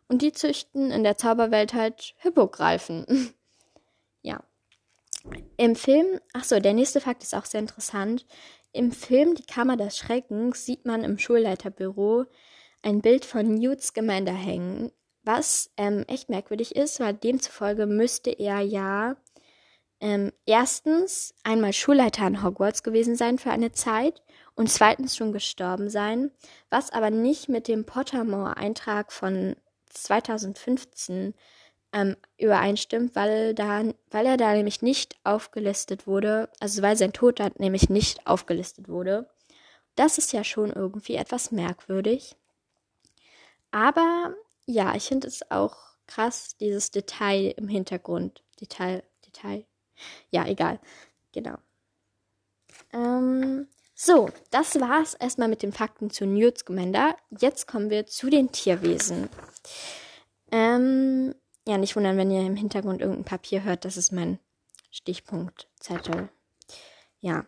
und 0.07 0.23
die 0.23 0.31
züchten 0.31 0.93
in 0.93 1.03
der 1.03 1.19
Zauberwelt 1.19 1.75
halt 1.75 2.15
Hippogreifen. 2.19 3.35
ja. 4.23 4.45
Im 5.57 5.75
Film, 5.75 6.21
ach 6.35 6.45
so, 6.45 6.61
der 6.61 6.73
nächste 6.73 7.01
Fakt 7.01 7.25
ist 7.25 7.35
auch 7.35 7.47
sehr 7.47 7.61
interessant. 7.61 8.25
Im 8.73 8.93
Film 8.93 9.35
Die 9.35 9.43
Kammer 9.43 9.77
des 9.77 9.99
Schreckens 9.99 10.65
sieht 10.65 10.87
man 10.87 11.03
im 11.03 11.19
Schulleiterbüro 11.19 12.27
ein 12.83 13.01
Bild 13.01 13.25
von 13.25 13.57
Newts 13.57 13.93
Gemeinde 13.93 14.31
hängen. 14.31 14.93
Was 15.25 15.73
ähm, 15.77 16.05
echt 16.07 16.29
merkwürdig 16.29 16.77
ist, 16.77 17.01
weil 17.01 17.15
demzufolge 17.15 17.87
müsste 17.87 18.31
er 18.31 18.61
ja 18.61 19.17
ähm, 20.01 20.33
erstens 20.47 21.35
einmal 21.43 21.73
Schulleiter 21.73 22.23
an 22.23 22.43
Hogwarts 22.43 22.83
gewesen 22.83 23.17
sein 23.17 23.39
für 23.39 23.51
eine 23.51 23.73
Zeit 23.73 24.23
und 24.55 24.71
zweitens 24.71 25.17
schon 25.17 25.33
gestorben 25.33 25.91
sein, 25.91 26.31
was 26.71 26.91
aber 26.91 27.11
nicht 27.11 27.49
mit 27.49 27.69
dem 27.69 27.85
Pottermore-Eintrag 27.85 29.13
von 29.13 29.57
2015 29.91 31.35
ähm, 31.93 32.17
übereinstimmt, 32.37 33.17
weil, 33.17 33.55
da, 33.55 33.83
weil 34.11 34.27
er 34.27 34.37
da 34.37 34.53
nämlich 34.53 34.83
nicht 34.83 35.17
aufgelistet 35.25 36.07
wurde, 36.07 36.51
also 36.61 36.83
weil 36.83 36.97
sein 36.97 37.13
Tod 37.13 37.41
da 37.41 37.49
nämlich 37.59 37.89
nicht 37.89 38.27
aufgelistet 38.27 38.89
wurde. 38.89 39.29
Das 39.97 40.19
ist 40.19 40.33
ja 40.33 40.45
schon 40.45 40.73
irgendwie 40.73 41.17
etwas 41.17 41.51
merkwürdig. 41.51 42.37
Aber 43.71 44.35
ja, 44.67 44.95
ich 44.95 45.05
finde 45.05 45.27
es 45.27 45.51
auch 45.51 45.77
krass, 46.07 46.57
dieses 46.57 46.91
Detail 46.91 47.55
im 47.57 47.69
Hintergrund. 47.69 48.43
Detail, 48.61 49.03
Detail. 49.27 49.65
Ja, 50.31 50.47
egal. 50.47 50.81
Genau. 51.33 51.57
Ähm, 52.93 53.69
So, 54.01 54.31
das 54.53 54.81
war's 54.81 55.15
erstmal 55.15 55.49
mit 55.49 55.63
den 55.63 55.73
Fakten 55.73 56.09
zu 56.11 56.25
Newt 56.25 56.59
Scamander. 56.59 57.17
Jetzt 57.37 57.67
kommen 57.67 57.91
wir 57.91 58.07
zu 58.07 58.31
den 58.31 58.53
Tierwesen. 58.53 59.29
Ähm, 60.53 61.35
ja, 61.67 61.79
nicht 61.79 61.97
wundern, 61.97 62.17
wenn 62.17 62.31
ihr 62.31 62.47
im 62.47 62.55
Hintergrund 62.55 63.01
irgendein 63.01 63.25
Papier 63.25 63.65
hört, 63.65 63.85
das 63.85 63.97
ist 63.97 64.13
mein 64.13 64.39
Stichpunktzettel. 64.93 66.29
Ja. 67.21 67.45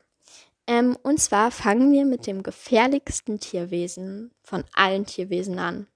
Ähm, 0.66 0.96
und 1.04 1.20
zwar 1.20 1.52
fangen 1.52 1.92
wir 1.92 2.04
mit 2.04 2.26
dem 2.26 2.42
gefährlichsten 2.42 3.38
Tierwesen 3.38 4.32
von 4.42 4.64
allen 4.74 5.06
Tierwesen 5.06 5.60
an. 5.60 5.86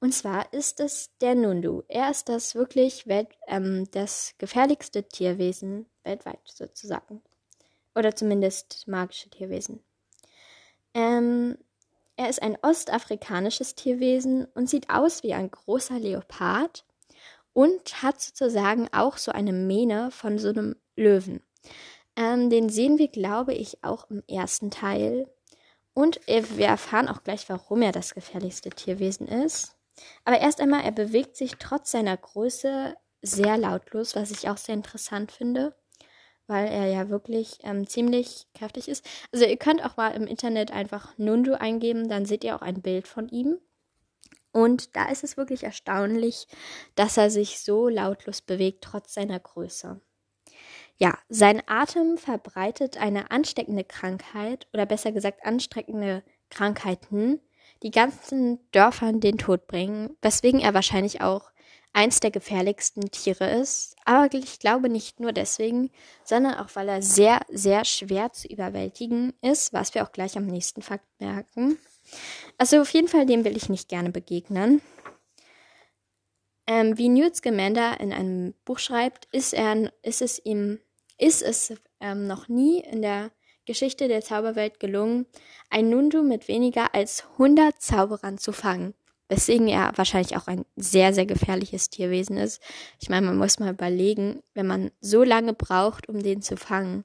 Und 0.00 0.14
zwar 0.14 0.50
ist 0.54 0.80
es 0.80 1.10
der 1.20 1.34
Nundu. 1.34 1.82
Er 1.88 2.10
ist 2.10 2.30
das 2.30 2.54
wirklich 2.54 3.06
Welt, 3.06 3.28
ähm, 3.46 3.86
das 3.90 4.32
gefährlichste 4.38 5.02
Tierwesen 5.06 5.84
weltweit 6.04 6.40
sozusagen. 6.44 7.22
Oder 7.94 8.14
zumindest 8.14 8.86
magische 8.86 9.30
Tierwesen. 9.30 9.82
Ähm, 10.94 11.56
er 12.16 12.28
ist 12.28 12.42
ein 12.42 12.58
ostafrikanisches 12.62 13.74
Tierwesen 13.74 14.46
und 14.54 14.68
sieht 14.68 14.90
aus 14.90 15.22
wie 15.22 15.34
ein 15.34 15.50
großer 15.50 15.98
Leopard 15.98 16.84
und 17.52 18.02
hat 18.02 18.20
sozusagen 18.20 18.88
auch 18.92 19.16
so 19.16 19.32
eine 19.32 19.52
Mähne 19.52 20.10
von 20.10 20.38
so 20.38 20.50
einem 20.50 20.76
Löwen. 20.96 21.42
Ähm, 22.16 22.50
den 22.50 22.68
sehen 22.68 22.98
wir, 22.98 23.08
glaube 23.08 23.54
ich, 23.54 23.82
auch 23.82 24.10
im 24.10 24.22
ersten 24.28 24.70
Teil. 24.70 25.28
Und 25.94 26.20
wir 26.26 26.66
erfahren 26.66 27.08
auch 27.08 27.22
gleich, 27.24 27.48
warum 27.48 27.82
er 27.82 27.92
das 27.92 28.14
gefährlichste 28.14 28.70
Tierwesen 28.70 29.26
ist. 29.26 29.74
Aber 30.24 30.38
erst 30.38 30.60
einmal, 30.60 30.84
er 30.84 30.92
bewegt 30.92 31.36
sich 31.36 31.56
trotz 31.56 31.90
seiner 31.90 32.16
Größe 32.16 32.96
sehr 33.22 33.58
lautlos, 33.58 34.14
was 34.14 34.30
ich 34.30 34.48
auch 34.48 34.56
sehr 34.56 34.74
interessant 34.74 35.32
finde 35.32 35.74
weil 36.50 36.66
er 36.66 36.86
ja 36.86 37.08
wirklich 37.08 37.58
ähm, 37.62 37.86
ziemlich 37.86 38.48
kräftig 38.54 38.88
ist. 38.88 39.06
Also 39.32 39.46
ihr 39.46 39.56
könnt 39.56 39.84
auch 39.84 39.96
mal 39.96 40.10
im 40.10 40.26
Internet 40.26 40.72
einfach 40.72 41.16
Nundu 41.16 41.54
eingeben, 41.54 42.08
dann 42.08 42.26
seht 42.26 42.44
ihr 42.44 42.56
auch 42.56 42.62
ein 42.62 42.82
Bild 42.82 43.06
von 43.06 43.28
ihm. 43.28 43.58
Und 44.52 44.96
da 44.96 45.08
ist 45.08 45.22
es 45.22 45.36
wirklich 45.36 45.62
erstaunlich, 45.62 46.48
dass 46.96 47.16
er 47.16 47.30
sich 47.30 47.60
so 47.60 47.88
lautlos 47.88 48.42
bewegt, 48.42 48.82
trotz 48.82 49.14
seiner 49.14 49.38
Größe. 49.38 50.00
Ja, 50.96 51.16
sein 51.28 51.62
Atem 51.66 52.18
verbreitet 52.18 52.98
eine 52.98 53.30
ansteckende 53.30 53.84
Krankheit 53.84 54.66
oder 54.74 54.86
besser 54.86 55.12
gesagt 55.12 55.46
ansteckende 55.46 56.24
Krankheiten, 56.50 57.40
die 57.82 57.92
ganzen 57.92 58.58
Dörfern 58.72 59.20
den 59.20 59.38
Tod 59.38 59.66
bringen, 59.68 60.16
weswegen 60.20 60.60
er 60.60 60.74
wahrscheinlich 60.74 61.20
auch 61.22 61.49
eins 61.92 62.20
der 62.20 62.30
gefährlichsten 62.30 63.10
Tiere 63.10 63.50
ist. 63.50 63.96
Aber 64.04 64.32
ich 64.32 64.58
glaube 64.58 64.88
nicht 64.88 65.20
nur 65.20 65.32
deswegen, 65.32 65.90
sondern 66.24 66.54
auch, 66.54 66.68
weil 66.74 66.88
er 66.88 67.02
sehr, 67.02 67.40
sehr 67.48 67.84
schwer 67.84 68.32
zu 68.32 68.48
überwältigen 68.48 69.32
ist, 69.42 69.72
was 69.72 69.94
wir 69.94 70.04
auch 70.04 70.12
gleich 70.12 70.36
am 70.36 70.46
nächsten 70.46 70.82
Fakt 70.82 71.08
merken. 71.20 71.78
Also 72.58 72.80
auf 72.80 72.90
jeden 72.90 73.08
Fall, 73.08 73.26
dem 73.26 73.44
will 73.44 73.56
ich 73.56 73.68
nicht 73.68 73.88
gerne 73.88 74.10
begegnen. 74.10 74.80
Ähm, 76.66 76.96
wie 76.98 77.08
Newt 77.08 77.36
Scamander 77.36 77.98
in 78.00 78.12
einem 78.12 78.54
Buch 78.64 78.78
schreibt, 78.78 79.26
ist, 79.32 79.54
er, 79.54 79.92
ist 80.02 80.22
es 80.22 80.44
ihm, 80.44 80.78
ist 81.18 81.42
es 81.42 81.74
ähm, 82.00 82.26
noch 82.26 82.48
nie 82.48 82.80
in 82.80 83.02
der 83.02 83.30
Geschichte 83.66 84.08
der 84.08 84.22
Zauberwelt 84.22 84.80
gelungen, 84.80 85.26
ein 85.68 85.90
Nundu 85.90 86.22
mit 86.22 86.48
weniger 86.48 86.94
als 86.94 87.24
100 87.32 87.80
Zauberern 87.80 88.38
zu 88.38 88.52
fangen 88.52 88.94
weswegen 89.30 89.68
er 89.68 89.92
wahrscheinlich 89.94 90.36
auch 90.36 90.48
ein 90.48 90.66
sehr, 90.74 91.14
sehr 91.14 91.24
gefährliches 91.24 91.88
Tierwesen 91.88 92.36
ist. 92.36 92.60
Ich 92.98 93.08
meine, 93.08 93.26
man 93.26 93.38
muss 93.38 93.60
mal 93.60 93.72
überlegen, 93.72 94.42
wenn 94.54 94.66
man 94.66 94.90
so 95.00 95.22
lange 95.22 95.54
braucht, 95.54 96.08
um 96.08 96.20
den 96.20 96.42
zu 96.42 96.56
fangen, 96.56 97.04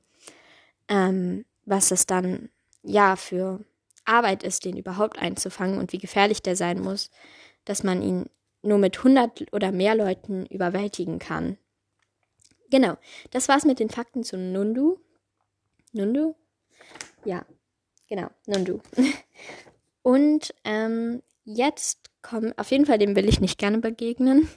ähm, 0.87 1.45
was 1.65 1.91
es 1.91 2.07
dann 2.07 2.49
ja 2.81 3.15
für 3.15 3.63
Arbeit 4.05 4.41
ist, 4.41 4.65
den 4.65 4.75
überhaupt 4.75 5.19
einzufangen 5.19 5.77
und 5.77 5.93
wie 5.93 5.99
gefährlich 5.99 6.41
der 6.41 6.55
sein 6.55 6.81
muss, 6.81 7.11
dass 7.63 7.83
man 7.83 8.01
ihn 8.01 8.25
nur 8.63 8.79
mit 8.79 8.97
100 8.97 9.53
oder 9.53 9.71
mehr 9.71 9.93
Leuten 9.93 10.47
überwältigen 10.47 11.19
kann. 11.19 11.59
Genau, 12.71 12.97
das 13.29 13.47
war's 13.47 13.65
mit 13.65 13.79
den 13.79 13.91
Fakten 13.91 14.23
zu 14.23 14.35
Nundu. 14.35 14.97
Nundu? 15.93 16.33
Ja, 17.23 17.45
genau, 18.09 18.29
Nundu. 18.47 18.81
Und 20.01 20.55
ähm, 20.63 21.21
jetzt 21.43 22.09
kommen, 22.25 22.53
auf 22.57 22.71
jeden 22.71 22.85
Fall 22.85 22.97
dem 22.97 23.15
will 23.15 23.29
ich 23.29 23.39
nicht 23.39 23.57
gerne 23.59 23.77
begegnen. 23.77 24.49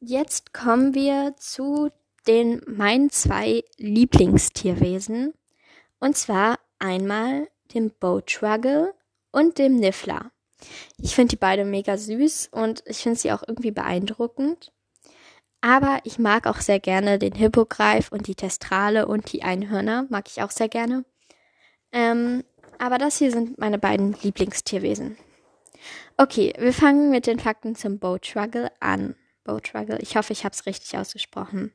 Jetzt 0.00 0.52
kommen 0.52 0.94
wir 0.94 1.34
zu 1.36 1.90
den 2.26 2.62
meinen 2.66 3.10
zwei 3.10 3.62
Lieblingstierwesen. 3.76 5.34
Und 6.00 6.16
zwar 6.16 6.58
einmal 6.78 7.48
dem 7.74 7.90
Boatruggle 8.00 8.94
und 9.30 9.58
dem 9.58 9.76
Niffler. 9.76 10.30
Ich 10.98 11.14
finde 11.14 11.30
die 11.30 11.36
beide 11.36 11.64
mega 11.64 11.96
süß 11.96 12.48
und 12.52 12.82
ich 12.86 12.98
finde 12.98 13.18
sie 13.18 13.32
auch 13.32 13.42
irgendwie 13.46 13.70
beeindruckend. 13.70 14.72
Aber 15.60 16.00
ich 16.04 16.18
mag 16.18 16.46
auch 16.46 16.60
sehr 16.60 16.80
gerne 16.80 17.18
den 17.18 17.34
Hippogreif 17.34 18.12
und 18.12 18.26
die 18.26 18.34
Testrale 18.34 19.06
und 19.06 19.32
die 19.32 19.42
Einhörner. 19.42 20.06
Mag 20.10 20.28
ich 20.28 20.42
auch 20.42 20.50
sehr 20.50 20.68
gerne. 20.68 21.04
Ähm, 21.92 22.44
aber 22.78 22.98
das 22.98 23.18
hier 23.18 23.30
sind 23.30 23.58
meine 23.58 23.78
beiden 23.78 24.14
Lieblingstierwesen. 24.22 25.16
Okay, 26.16 26.52
wir 26.58 26.72
fangen 26.72 27.10
mit 27.10 27.26
den 27.26 27.38
Fakten 27.38 27.74
zum 27.74 27.98
Boatruggle 27.98 28.70
an. 28.80 29.14
Boatruggle, 29.44 29.98
ich 30.00 30.16
hoffe, 30.16 30.32
ich 30.32 30.44
habe 30.44 30.54
es 30.54 30.66
richtig 30.66 30.96
ausgesprochen. 30.96 31.72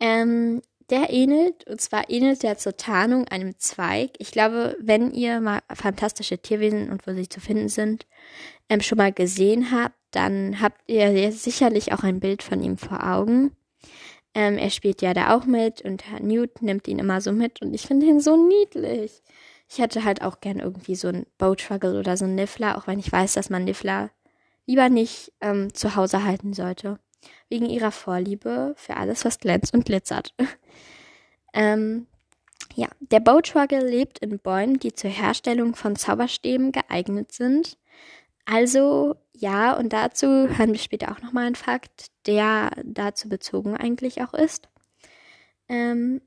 Ähm, 0.00 0.62
der 0.90 1.10
ähnelt, 1.10 1.66
und 1.66 1.80
zwar 1.80 2.08
ähnelt 2.08 2.42
der 2.42 2.56
zur 2.56 2.76
Tarnung 2.76 3.28
einem 3.28 3.58
Zweig. 3.58 4.12
Ich 4.18 4.30
glaube, 4.30 4.76
wenn 4.80 5.12
ihr 5.12 5.40
mal 5.40 5.60
fantastische 5.72 6.38
Tierwesen 6.38 6.90
und 6.90 7.06
wo 7.06 7.12
sie 7.12 7.28
zu 7.28 7.40
finden 7.40 7.68
sind, 7.68 8.06
ähm, 8.68 8.80
schon 8.80 8.98
mal 8.98 9.12
gesehen 9.12 9.70
habt, 9.70 9.96
dann 10.12 10.60
habt 10.62 10.80
ihr 10.86 11.32
sicherlich 11.32 11.92
auch 11.92 12.04
ein 12.04 12.20
Bild 12.20 12.42
von 12.42 12.62
ihm 12.62 12.78
vor 12.78 13.06
Augen. 13.06 13.54
Ähm, 14.34 14.56
er 14.56 14.70
spielt 14.70 15.02
ja 15.02 15.14
da 15.14 15.36
auch 15.36 15.44
mit 15.44 15.82
und 15.82 16.06
Herr 16.10 16.20
Newt 16.20 16.62
nimmt 16.62 16.88
ihn 16.88 16.98
immer 16.98 17.20
so 17.20 17.32
mit 17.32 17.60
und 17.60 17.74
ich 17.74 17.82
finde 17.82 18.06
ihn 18.06 18.20
so 18.20 18.36
niedlich. 18.36 19.22
Ich 19.68 19.78
hätte 19.78 20.04
halt 20.04 20.22
auch 20.22 20.40
gern 20.40 20.58
irgendwie 20.58 20.94
so 20.94 21.08
ein 21.08 21.26
Boatruggle 21.36 21.98
oder 21.98 22.16
so 22.16 22.24
ein 22.24 22.34
Niffler, 22.34 22.78
auch 22.78 22.86
wenn 22.86 22.98
ich 22.98 23.12
weiß, 23.12 23.34
dass 23.34 23.50
man 23.50 23.64
Niffler 23.64 24.10
lieber 24.66 24.88
nicht 24.88 25.32
ähm, 25.40 25.72
zu 25.74 25.94
Hause 25.96 26.24
halten 26.24 26.52
sollte. 26.54 26.98
Wegen 27.48 27.66
ihrer 27.66 27.90
Vorliebe 27.90 28.74
für 28.76 28.96
alles, 28.96 29.24
was 29.24 29.40
glänzt 29.40 29.74
und 29.74 29.84
glitzert. 29.84 30.34
ähm, 31.52 32.06
ja, 32.74 32.88
der 33.00 33.20
Boatruggle 33.20 33.84
lebt 33.86 34.20
in 34.20 34.38
Bäumen, 34.38 34.78
die 34.78 34.92
zur 34.92 35.10
Herstellung 35.10 35.74
von 35.74 35.96
Zauberstäben 35.96 36.72
geeignet 36.72 37.32
sind. 37.32 37.76
Also 38.44 39.16
ja, 39.32 39.76
und 39.76 39.92
dazu 39.92 40.26
hören 40.26 40.72
wir 40.72 40.78
später 40.78 41.12
auch 41.12 41.20
nochmal 41.20 41.46
einen 41.46 41.54
Fakt, 41.54 42.06
der 42.26 42.70
dazu 42.84 43.28
bezogen 43.28 43.76
eigentlich 43.76 44.22
auch 44.22 44.32
ist. 44.32 44.68
Ähm, 45.68 46.22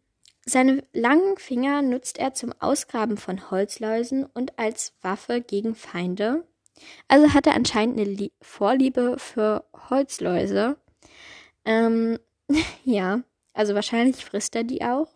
seine 0.51 0.83
langen 0.93 1.37
Finger 1.37 1.81
nutzt 1.81 2.17
er 2.17 2.33
zum 2.33 2.53
Ausgraben 2.59 3.17
von 3.17 3.51
Holzläusen 3.51 4.25
und 4.25 4.57
als 4.59 4.93
Waffe 5.01 5.41
gegen 5.41 5.75
Feinde. 5.75 6.45
Also 7.07 7.33
hat 7.33 7.47
er 7.47 7.55
anscheinend 7.55 7.99
eine 7.99 8.09
Lie 8.09 8.31
Vorliebe 8.41 9.17
für 9.17 9.65
Holzläuse. 9.89 10.77
Ähm, 11.65 12.19
ja, 12.83 13.21
also 13.53 13.75
wahrscheinlich 13.75 14.23
frisst 14.23 14.55
er 14.55 14.63
die 14.63 14.83
auch. 14.83 15.09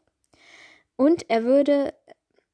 Und 0.96 1.30
er 1.30 1.44
würde 1.44 1.94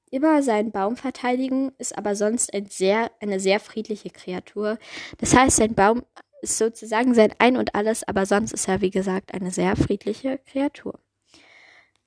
immer 0.09 0.43
seinen 0.43 0.71
Baum 0.71 0.97
verteidigen, 0.97 1.71
ist 1.77 1.97
aber 1.97 2.15
sonst 2.15 2.53
ein 2.53 2.67
sehr, 2.67 3.11
eine 3.21 3.39
sehr 3.39 3.59
friedliche 3.59 4.09
Kreatur. 4.09 4.77
Das 5.19 5.35
heißt, 5.35 5.57
sein 5.57 5.73
Baum 5.73 6.03
ist 6.41 6.57
sozusagen 6.57 7.13
sein 7.13 7.33
Ein 7.37 7.57
und 7.57 7.75
alles, 7.75 8.03
aber 8.07 8.25
sonst 8.25 8.53
ist 8.53 8.67
er, 8.67 8.81
wie 8.81 8.89
gesagt, 8.89 9.33
eine 9.33 9.51
sehr 9.51 9.75
friedliche 9.75 10.39
Kreatur. 10.39 10.99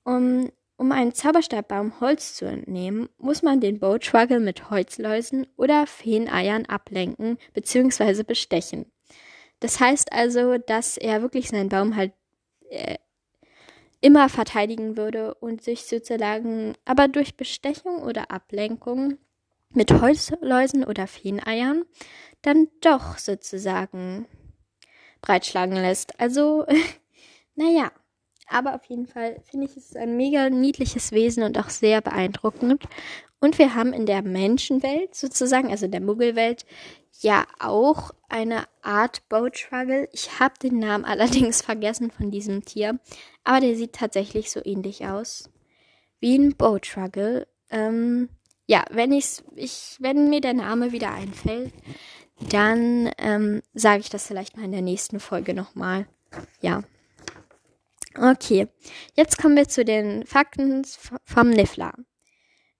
Um, 0.02 0.50
um 0.76 0.92
einen 0.92 1.14
Zauberstabbaum 1.14 2.00
Holz 2.00 2.34
zu 2.34 2.46
entnehmen, 2.46 3.08
muss 3.18 3.42
man 3.42 3.60
den 3.60 3.78
Boatschwaggle 3.78 4.40
mit 4.40 4.70
Holzläusen 4.70 5.46
oder 5.56 5.86
Feeneiern 5.86 6.66
ablenken 6.66 7.38
bzw. 7.52 8.22
bestechen. 8.24 8.86
Das 9.60 9.80
heißt 9.80 10.12
also, 10.12 10.58
dass 10.58 10.96
er 10.96 11.22
wirklich 11.22 11.48
seinen 11.48 11.68
Baum 11.68 11.96
halt 11.96 12.12
äh, 12.70 12.96
immer 14.00 14.28
verteidigen 14.28 14.96
würde 14.96 15.34
und 15.34 15.62
sich 15.62 15.84
sozusagen 15.84 16.74
aber 16.84 17.08
durch 17.08 17.36
Bestechung 17.36 18.02
oder 18.02 18.30
Ablenkung 18.30 19.18
mit 19.70 19.92
Holzläusen 19.92 20.84
oder 20.84 21.06
Feeneiern 21.06 21.84
dann 22.42 22.68
doch 22.80 23.18
sozusagen 23.18 24.26
breitschlagen 25.22 25.76
lässt. 25.76 26.20
Also, 26.20 26.66
naja. 27.54 27.90
Aber 28.46 28.74
auf 28.74 28.84
jeden 28.86 29.06
Fall 29.06 29.40
finde 29.44 29.66
ich 29.66 29.76
es 29.76 29.96
ein 29.96 30.16
mega 30.16 30.50
niedliches 30.50 31.12
Wesen 31.12 31.42
und 31.42 31.58
auch 31.58 31.70
sehr 31.70 32.00
beeindruckend. 32.00 32.84
Und 33.40 33.58
wir 33.58 33.74
haben 33.74 33.92
in 33.92 34.06
der 34.06 34.22
Menschenwelt 34.22 35.14
sozusagen, 35.14 35.70
also 35.70 35.86
der 35.86 36.00
Muggelwelt, 36.00 36.64
ja 37.20 37.46
auch 37.58 38.10
eine 38.28 38.64
Art 38.82 39.28
Boatruggle. 39.28 40.08
Ich 40.12 40.40
habe 40.40 40.54
den 40.62 40.78
Namen 40.78 41.04
allerdings 41.04 41.62
vergessen 41.62 42.10
von 42.10 42.30
diesem 42.30 42.64
Tier, 42.64 42.98
aber 43.44 43.60
der 43.60 43.76
sieht 43.76 43.92
tatsächlich 43.92 44.50
so 44.50 44.60
ähnlich 44.64 45.06
aus 45.06 45.50
wie 46.20 46.38
ein 46.38 46.56
Boatruggle. 46.56 47.46
Ähm, 47.70 48.28
ja, 48.66 48.84
wenn 48.90 49.12
ich's, 49.12 49.44
ich, 49.56 49.96
wenn 50.00 50.30
mir 50.30 50.40
der 50.40 50.54
Name 50.54 50.92
wieder 50.92 51.12
einfällt, 51.12 51.72
dann 52.50 53.10
ähm, 53.18 53.62
sage 53.74 54.00
ich 54.00 54.10
das 54.10 54.26
vielleicht 54.26 54.56
mal 54.56 54.64
in 54.64 54.72
der 54.72 54.82
nächsten 54.82 55.20
Folge 55.20 55.54
nochmal. 55.54 56.06
Ja. 56.60 56.82
Okay, 58.18 58.68
jetzt 59.14 59.38
kommen 59.38 59.56
wir 59.56 59.68
zu 59.68 59.84
den 59.84 60.24
Fakten 60.24 60.84
vom 61.24 61.50
Niffler. 61.50 61.92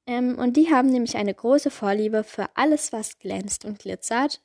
Ähm, 0.07 0.38
und 0.38 0.57
die 0.57 0.70
haben 0.70 0.90
nämlich 0.90 1.16
eine 1.16 1.35
große 1.35 1.70
Vorliebe 1.70 2.25
für 2.25 2.47
alles, 2.55 2.92
was 2.92 3.18
glänzt 3.18 3.64
und 3.64 3.79
glitzert. 3.79 4.40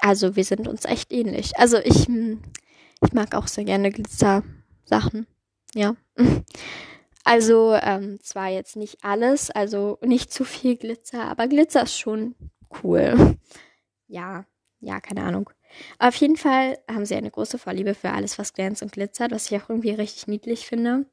Also 0.00 0.36
wir 0.36 0.44
sind 0.44 0.68
uns 0.68 0.84
echt 0.84 1.12
ähnlich. 1.12 1.58
Also 1.58 1.78
ich, 1.78 2.06
hm, 2.06 2.40
ich 3.04 3.12
mag 3.12 3.34
auch 3.34 3.48
sehr 3.48 3.64
gerne 3.64 3.90
Glitzer-Sachen. 3.90 5.26
Ja. 5.74 5.96
Also 7.24 7.74
ähm, 7.74 8.18
zwar 8.22 8.48
jetzt 8.48 8.74
nicht 8.74 9.04
alles, 9.04 9.50
also 9.50 9.98
nicht 10.02 10.32
zu 10.32 10.44
viel 10.44 10.76
Glitzer, 10.76 11.24
aber 11.24 11.46
Glitzer 11.46 11.82
ist 11.82 11.98
schon 11.98 12.34
cool. 12.82 13.36
Ja, 14.10 14.46
ja, 14.80 15.00
keine 15.02 15.22
Ahnung. 15.24 15.50
Auf 15.98 16.14
jeden 16.16 16.36
Fall 16.36 16.78
haben 16.90 17.06
sie 17.06 17.14
eine 17.14 17.30
große 17.30 17.58
Vorliebe 17.58 17.94
für 17.94 18.10
alles, 18.10 18.38
was 18.38 18.52
glänzt 18.52 18.82
und 18.82 18.92
glitzert, 18.92 19.32
was 19.32 19.50
ich 19.50 19.60
auch 19.60 19.68
irgendwie 19.68 19.90
richtig 19.90 20.26
niedlich 20.26 20.66
finde. 20.66 21.06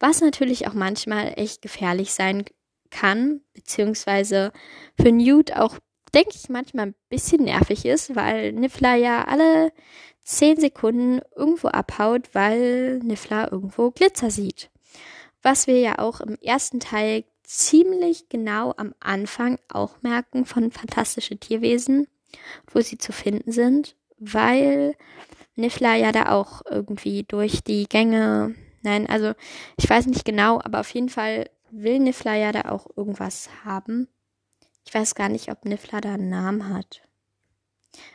Was 0.00 0.20
natürlich 0.20 0.68
auch 0.68 0.74
manchmal 0.74 1.34
echt 1.36 1.62
gefährlich 1.62 2.12
sein 2.12 2.44
kann, 2.90 3.40
beziehungsweise 3.54 4.52
für 5.00 5.12
Newt 5.12 5.56
auch, 5.56 5.78
denke 6.14 6.32
ich, 6.34 6.48
manchmal 6.48 6.88
ein 6.88 6.94
bisschen 7.08 7.44
nervig 7.44 7.84
ist, 7.84 8.14
weil 8.14 8.52
Niffler 8.52 8.94
ja 8.94 9.24
alle 9.24 9.72
10 10.24 10.60
Sekunden 10.60 11.20
irgendwo 11.34 11.68
abhaut, 11.68 12.34
weil 12.34 12.98
Niffler 12.98 13.50
irgendwo 13.50 13.90
Glitzer 13.90 14.30
sieht. 14.30 14.70
Was 15.42 15.66
wir 15.66 15.80
ja 15.80 15.98
auch 15.98 16.20
im 16.20 16.36
ersten 16.36 16.78
Teil 16.78 17.24
ziemlich 17.42 18.28
genau 18.28 18.72
am 18.76 18.94
Anfang 19.00 19.58
auch 19.68 20.00
merken 20.02 20.46
von 20.46 20.70
Fantastische 20.70 21.36
Tierwesen, 21.36 22.06
wo 22.72 22.80
sie 22.80 22.98
zu 22.98 23.12
finden 23.12 23.52
sind, 23.52 23.96
weil 24.22 24.94
Niffler 25.56 25.94
ja 25.94 26.12
da 26.12 26.30
auch 26.30 26.62
irgendwie 26.68 27.24
durch 27.24 27.62
die 27.62 27.88
Gänge, 27.88 28.54
nein, 28.82 29.06
also 29.08 29.32
ich 29.76 29.88
weiß 29.88 30.06
nicht 30.06 30.24
genau, 30.24 30.60
aber 30.62 30.80
auf 30.80 30.90
jeden 30.90 31.08
Fall 31.08 31.50
will 31.70 31.98
Niffler 31.98 32.34
ja 32.34 32.52
da 32.52 32.70
auch 32.70 32.86
irgendwas 32.96 33.48
haben. 33.64 34.08
Ich 34.86 34.94
weiß 34.94 35.14
gar 35.14 35.28
nicht, 35.28 35.50
ob 35.50 35.64
Niffler 35.64 36.00
da 36.00 36.14
einen 36.14 36.28
Namen 36.28 36.68
hat. 36.68 37.02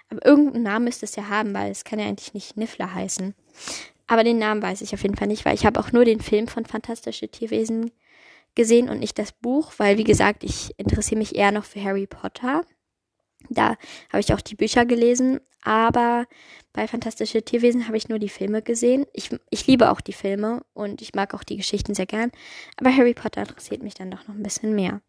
Aber 0.09 0.25
irgendeinen 0.25 0.63
Namen 0.63 0.85
müsste 0.85 1.05
es 1.05 1.15
ja 1.15 1.29
haben, 1.29 1.53
weil 1.53 1.71
es 1.71 1.83
kann 1.83 1.99
ja 1.99 2.07
eigentlich 2.07 2.33
nicht 2.33 2.57
Niffler 2.57 2.93
heißen. 2.93 3.35
Aber 4.07 4.23
den 4.23 4.37
Namen 4.37 4.61
weiß 4.61 4.81
ich 4.81 4.93
auf 4.93 5.03
jeden 5.03 5.15
Fall 5.15 5.27
nicht, 5.27 5.45
weil 5.45 5.55
ich 5.55 5.65
habe 5.65 5.79
auch 5.79 5.91
nur 5.91 6.05
den 6.05 6.21
Film 6.21 6.47
von 6.47 6.65
Fantastische 6.65 7.29
Tierwesen 7.29 7.91
gesehen 8.55 8.89
und 8.89 8.99
nicht 8.99 9.19
das 9.19 9.33
Buch, 9.33 9.73
weil 9.77 9.97
wie 9.97 10.03
gesagt, 10.03 10.43
ich 10.43 10.73
interessiere 10.77 11.19
mich 11.19 11.35
eher 11.35 11.51
noch 11.51 11.65
für 11.65 11.83
Harry 11.83 12.07
Potter. 12.07 12.63
Da 13.49 13.77
habe 14.09 14.19
ich 14.19 14.33
auch 14.33 14.41
die 14.41 14.55
Bücher 14.55 14.85
gelesen, 14.85 15.39
aber 15.63 16.25
bei 16.73 16.87
Fantastische 16.87 17.43
Tierwesen 17.43 17.87
habe 17.87 17.97
ich 17.97 18.09
nur 18.09 18.19
die 18.19 18.29
Filme 18.29 18.61
gesehen. 18.61 19.05
Ich, 19.13 19.29
ich 19.49 19.67
liebe 19.67 19.91
auch 19.91 20.01
die 20.01 20.13
Filme 20.13 20.63
und 20.73 21.01
ich 21.01 21.13
mag 21.13 21.33
auch 21.33 21.43
die 21.43 21.57
Geschichten 21.57 21.93
sehr 21.93 22.05
gern, 22.05 22.31
aber 22.77 22.95
Harry 22.95 23.13
Potter 23.13 23.41
interessiert 23.41 23.83
mich 23.83 23.93
dann 23.93 24.11
doch 24.11 24.27
noch 24.27 24.35
ein 24.35 24.43
bisschen 24.43 24.75
mehr. 24.75 25.01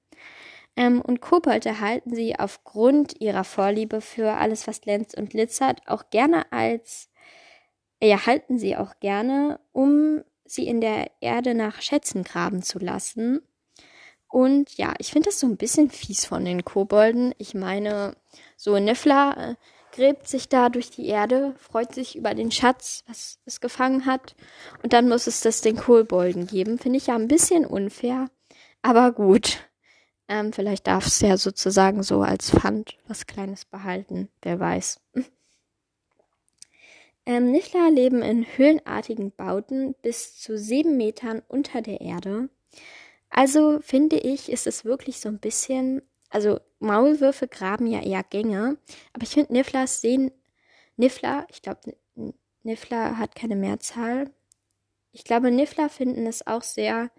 Ähm, 0.77 1.01
und 1.01 1.20
Kobolde 1.20 1.81
halten 1.81 2.14
sie 2.14 2.38
aufgrund 2.38 3.20
ihrer 3.20 3.44
Vorliebe 3.44 4.01
für 4.01 4.33
alles, 4.33 4.66
was 4.66 4.81
glänzt 4.81 5.16
und 5.16 5.31
glitzert, 5.31 5.81
auch 5.87 6.11
gerne 6.11 6.51
als 6.53 7.11
erhalten 8.01 8.59
sie 8.59 8.77
auch 8.77 9.01
gerne, 9.01 9.61
um 9.72 10.22
sie 10.44 10.66
in 10.66 10.81
der 10.81 11.11
Erde 11.20 11.55
nach 11.55 11.83
Schätzen 11.83 12.22
graben 12.22 12.62
zu 12.62 12.79
lassen. 12.79 13.40
Und 14.29 14.77
ja, 14.77 14.95
ich 14.99 15.11
finde 15.11 15.31
das 15.31 15.41
so 15.41 15.47
ein 15.47 15.57
bisschen 15.57 15.91
fies 15.91 16.27
von 16.27 16.45
den 16.45 16.64
Kobolden. 16.64 17.35
Ich 17.38 17.55
meine, 17.55 18.14
so 18.57 18.79
Niffler 18.79 19.57
äh, 19.57 19.97
gräbt 19.97 20.29
sich 20.29 20.49
da 20.49 20.69
durch 20.69 20.91
die 20.91 21.07
Erde, 21.07 21.55
freut 21.59 21.95
sich 21.95 22.17
über 22.17 22.35
den 22.35 22.51
Schatz, 22.51 23.05
was 23.07 23.38
es 23.47 23.61
gefangen 23.61 24.07
hat. 24.07 24.37
Und 24.83 24.93
dann 24.93 25.09
muss 25.09 25.27
es 25.27 25.41
das 25.41 25.62
den 25.62 25.77
Kobolden 25.77 26.47
geben. 26.47 26.79
Finde 26.79 26.99
ich 26.99 27.07
ja 27.07 27.14
ein 27.14 27.29
bisschen 27.29 27.64
unfair. 27.64 28.29
Aber 28.83 29.12
gut. 29.12 29.64
Ähm, 30.29 30.53
vielleicht 30.53 30.87
darf 30.87 31.07
es 31.07 31.21
ja 31.21 31.38
sozusagen 31.38 32.03
so 32.03 32.21
als 32.21 32.51
Pfand 32.51 32.99
was 33.07 33.27
Kleines 33.27 33.64
behalten. 33.64 34.29
Wer 34.43 34.61
weiß. 34.61 35.01
Ähm, 37.29 37.51
Niffler 37.51 37.91
leben 37.91 38.23
in 38.23 38.47
höhlenartigen 38.57 39.33
Bauten 39.33 39.95
bis 40.01 40.38
zu 40.38 40.57
sieben 40.57 40.97
Metern 40.97 41.43
unter 41.47 41.83
der 41.83 42.01
Erde. 42.01 42.49
Also 43.31 43.79
finde 43.81 44.17
ich, 44.17 44.51
ist 44.51 44.67
es 44.67 44.85
wirklich 44.85 45.21
so 45.21 45.29
ein 45.29 45.38
bisschen, 45.38 46.03
also 46.31 46.61
Maulwürfe 46.81 47.49
graben 47.49 47.87
ja 47.87 48.03
eher 48.03 48.23
Gänge, 48.23 48.79
aber 49.12 49.23
ich 49.25 49.31
finde 49.31 49.53
Nifflers 49.53 50.01
sehen, 50.01 50.31
Niffler, 50.97 51.47
ich 51.51 51.62
glaube, 51.62 51.95
Niffler 52.62 53.19
hat 53.19 53.35
keine 53.35 53.57
Mehrzahl. 53.57 54.31
Ich 55.12 55.25
glaube, 55.25 55.51
Niffler 55.51 55.88
finden 55.88 56.27
es 56.27 56.47
auch 56.47 56.62
sehr, 56.62 57.11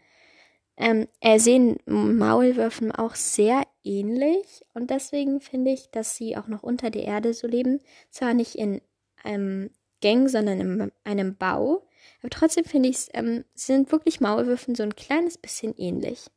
ähm, 0.77 1.07
äh, 1.21 1.39
sehen 1.39 1.77
Maulwürfen 1.85 2.91
auch 2.91 3.15
sehr 3.15 3.63
ähnlich 3.83 4.63
und 4.73 4.89
deswegen 4.89 5.41
finde 5.41 5.71
ich, 5.71 5.91
dass 5.91 6.15
sie 6.15 6.37
auch 6.37 6.47
noch 6.47 6.63
unter 6.63 6.89
der 6.89 7.03
Erde 7.03 7.33
so 7.33 7.47
leben. 7.47 7.79
Zwar 8.11 8.33
nicht 8.33 8.55
in 8.55 8.81
ähm, 9.25 9.71
Gang, 10.01 10.29
sondern 10.29 10.61
in 10.61 10.91
einem 11.03 11.35
Bau. 11.35 11.88
Aber 12.19 12.29
trotzdem 12.29 12.65
finde 12.65 12.89
ich, 12.89 13.07
ähm, 13.13 13.45
sind 13.53 13.91
wirklich 13.91 14.19
Maulwürfen 14.21 14.75
so 14.75 14.83
ein 14.83 14.95
kleines 14.95 15.37
bisschen 15.37 15.75
ähnlich. 15.77 16.27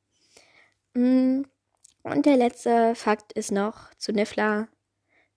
Mm, 0.94 1.42
und 2.02 2.26
der 2.26 2.36
letzte 2.36 2.94
Fakt 2.94 3.32
ist 3.32 3.52
noch 3.52 3.94
zu 3.94 4.12
Niffler, 4.12 4.68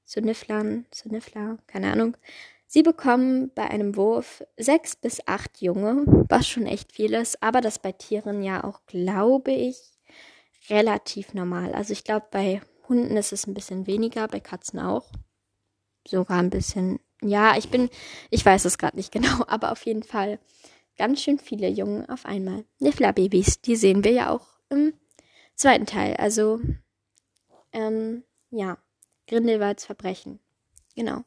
zu 0.04 0.22
Nifflern, 0.22 0.86
zu 0.92 1.10
Niffler, 1.10 1.58
keine 1.68 1.92
Ahnung. 1.92 2.18
Sie 2.68 2.84
bekommen 2.84 3.52
bei 3.54 3.70
einem 3.70 3.96
Wurf 3.96 4.44
sechs 4.58 4.96
bis 4.96 5.20
acht 5.28 5.62
Junge, 5.62 6.04
was 6.30 6.48
schon 6.48 6.66
echt 6.66 6.92
viel 6.92 7.14
ist, 7.14 7.42
aber 7.42 7.62
das 7.62 7.80
bei 7.80 7.92
Tieren 7.92 8.44
ja 8.44 8.64
auch, 8.64 8.86
glaube 8.88 9.52
ich, 9.52 9.78
relativ 10.70 11.34
normal. 11.34 11.74
Also 11.74 11.94
ich 11.94 12.04
glaube, 12.04 12.26
bei 12.32 12.62
Hunden 12.90 13.18
ist 13.18 13.34
es 13.34 13.48
ein 13.48 13.54
bisschen 13.54 13.88
weniger, 13.88 14.28
bei 14.28 14.40
Katzen 14.40 14.80
auch. 14.80 15.12
Sogar 16.08 16.40
ein 16.40 16.50
bisschen 16.50 17.00
ja, 17.28 17.58
ich 17.58 17.70
bin, 17.70 17.90
ich 18.30 18.46
weiß 18.46 18.66
es 18.66 18.78
gerade 18.78 18.98
nicht 18.98 19.12
genau, 19.12 19.44
aber 19.48 19.72
auf 19.72 19.86
jeden 19.86 20.04
Fall 20.04 20.40
ganz 20.98 21.22
schön 21.22 21.40
viele 21.40 21.68
Jungen 21.68 22.08
auf 22.10 22.26
einmal. 22.26 22.66
Niffler-Babys, 22.80 23.62
die 23.62 23.76
sehen 23.76 24.04
wir 24.04 24.12
ja 24.12 24.30
auch 24.30 24.48
im 24.70 24.94
zweiten 25.56 25.86
Teil. 25.86 26.16
Also, 26.16 26.60
ähm, 27.74 28.24
ja, 28.50 28.78
Grindelwalds 29.28 29.86
Verbrechen. 29.86 30.40
Genau. 30.96 31.24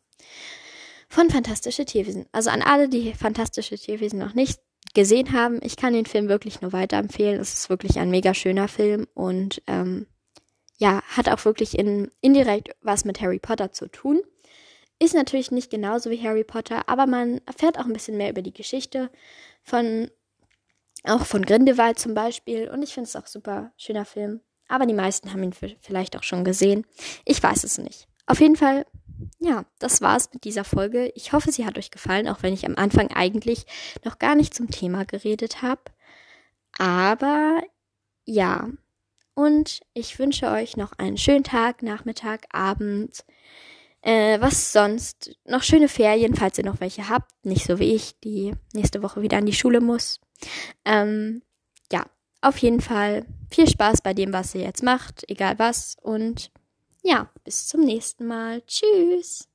Von 1.08 1.30
Fantastische 1.30 1.84
Tierwesen. 1.84 2.26
Also 2.32 2.50
an 2.50 2.62
alle, 2.62 2.88
die 2.88 3.14
Fantastische 3.14 3.78
Tierwesen 3.78 4.18
noch 4.18 4.34
nicht 4.34 4.61
gesehen 4.94 5.32
haben, 5.32 5.61
ich 5.62 5.76
kann 5.76 5.92
den 5.92 6.06
Film 6.06 6.28
wirklich 6.28 6.61
nur 6.61 6.72
weiterempfehlen. 6.72 7.40
Es 7.40 7.54
ist 7.54 7.70
wirklich 7.70 7.98
ein 7.98 8.11
mega 8.11 8.34
schöner 8.34 8.68
Film 8.68 9.06
und 9.14 9.62
ähm, 9.66 10.06
ja, 10.78 11.02
hat 11.08 11.28
auch 11.28 11.44
wirklich 11.44 11.78
in, 11.78 12.11
indirekt 12.20 12.70
was 12.82 13.04
mit 13.04 13.20
Harry 13.20 13.38
Potter 13.38 13.72
zu 13.72 13.88
tun. 13.88 14.22
Ist 15.00 15.14
natürlich 15.14 15.50
nicht 15.50 15.70
genauso 15.70 16.11
wie 16.11 16.22
Harry 16.22 16.44
Potter, 16.44 16.88
aber 16.88 17.06
man 17.06 17.40
erfährt 17.46 17.78
auch 17.78 17.84
ein 17.84 17.92
bisschen 17.92 18.16
mehr 18.16 18.30
über 18.30 18.42
die 18.42 18.52
Geschichte 18.52 19.11
von, 19.62 20.11
auch 21.04 21.24
von 21.24 21.44
Grindelwald 21.44 21.98
zum 21.98 22.14
Beispiel. 22.14 22.68
Und 22.68 22.82
ich 22.82 22.94
finde 22.94 23.08
es 23.08 23.16
auch 23.16 23.26
super 23.26 23.72
schöner 23.76 24.04
Film. 24.04 24.40
Aber 24.66 24.87
die 24.87 24.94
meisten 24.94 25.32
haben 25.32 25.42
ihn 25.42 25.52
vielleicht 25.52 26.16
auch 26.16 26.22
schon 26.22 26.44
gesehen. 26.44 26.84
Ich 27.24 27.42
weiß 27.42 27.64
es 27.64 27.78
nicht. 27.78 28.06
Auf 28.26 28.40
jeden 28.40 28.56
Fall, 28.56 28.84
ja, 29.38 29.64
das 29.78 30.02
war's 30.02 30.30
mit 30.32 30.44
dieser 30.44 30.64
Folge. 30.64 31.11
Ich 31.14 31.32
hoffe, 31.32 31.50
sie 31.52 31.64
hat 31.64 31.78
euch 31.78 31.90
gefallen, 31.90 32.28
auch 32.28 32.42
wenn 32.42 32.52
ich 32.52 32.66
am 32.66 32.76
Anfang 32.76 33.11
eigentlich 33.12 33.64
noch 34.04 34.18
gar 34.18 34.34
nicht 34.34 34.52
zum 34.52 34.70
Thema 34.70 35.04
geredet 35.04 35.62
habe. 35.62 35.82
Aber 36.76 37.62
ja, 38.24 38.68
und 39.34 39.80
ich 39.94 40.18
wünsche 40.18 40.50
euch 40.50 40.76
noch 40.76 40.92
einen 40.98 41.16
schönen 41.16 41.44
Tag, 41.44 41.82
Nachmittag, 41.82 42.46
Abend. 42.52 43.24
Äh, 44.02 44.40
was 44.40 44.72
sonst? 44.72 45.37
Noch 45.44 45.62
schöne 45.62 45.88
Ferien, 45.88 46.34
falls 46.34 46.58
ihr 46.58 46.64
noch 46.64 46.80
welche 46.80 47.08
habt. 47.08 47.30
Nicht 47.44 47.66
so 47.66 47.78
wie 47.78 47.94
ich, 47.94 48.18
die 48.20 48.54
nächste 48.72 49.02
Woche 49.02 49.22
wieder 49.22 49.38
an 49.38 49.46
die 49.46 49.52
Schule 49.52 49.80
muss. 49.80 50.20
Ähm, 50.84 51.42
ja, 51.92 52.06
auf 52.40 52.58
jeden 52.58 52.80
Fall 52.80 53.26
viel 53.50 53.68
Spaß 53.68 54.02
bei 54.02 54.14
dem, 54.14 54.32
was 54.32 54.54
ihr 54.54 54.62
jetzt 54.62 54.82
macht, 54.82 55.28
egal 55.28 55.58
was. 55.58 55.96
Und 56.00 56.52
ja, 57.02 57.30
bis 57.44 57.66
zum 57.66 57.80
nächsten 57.80 58.26
Mal. 58.26 58.62
Tschüss. 58.66 59.48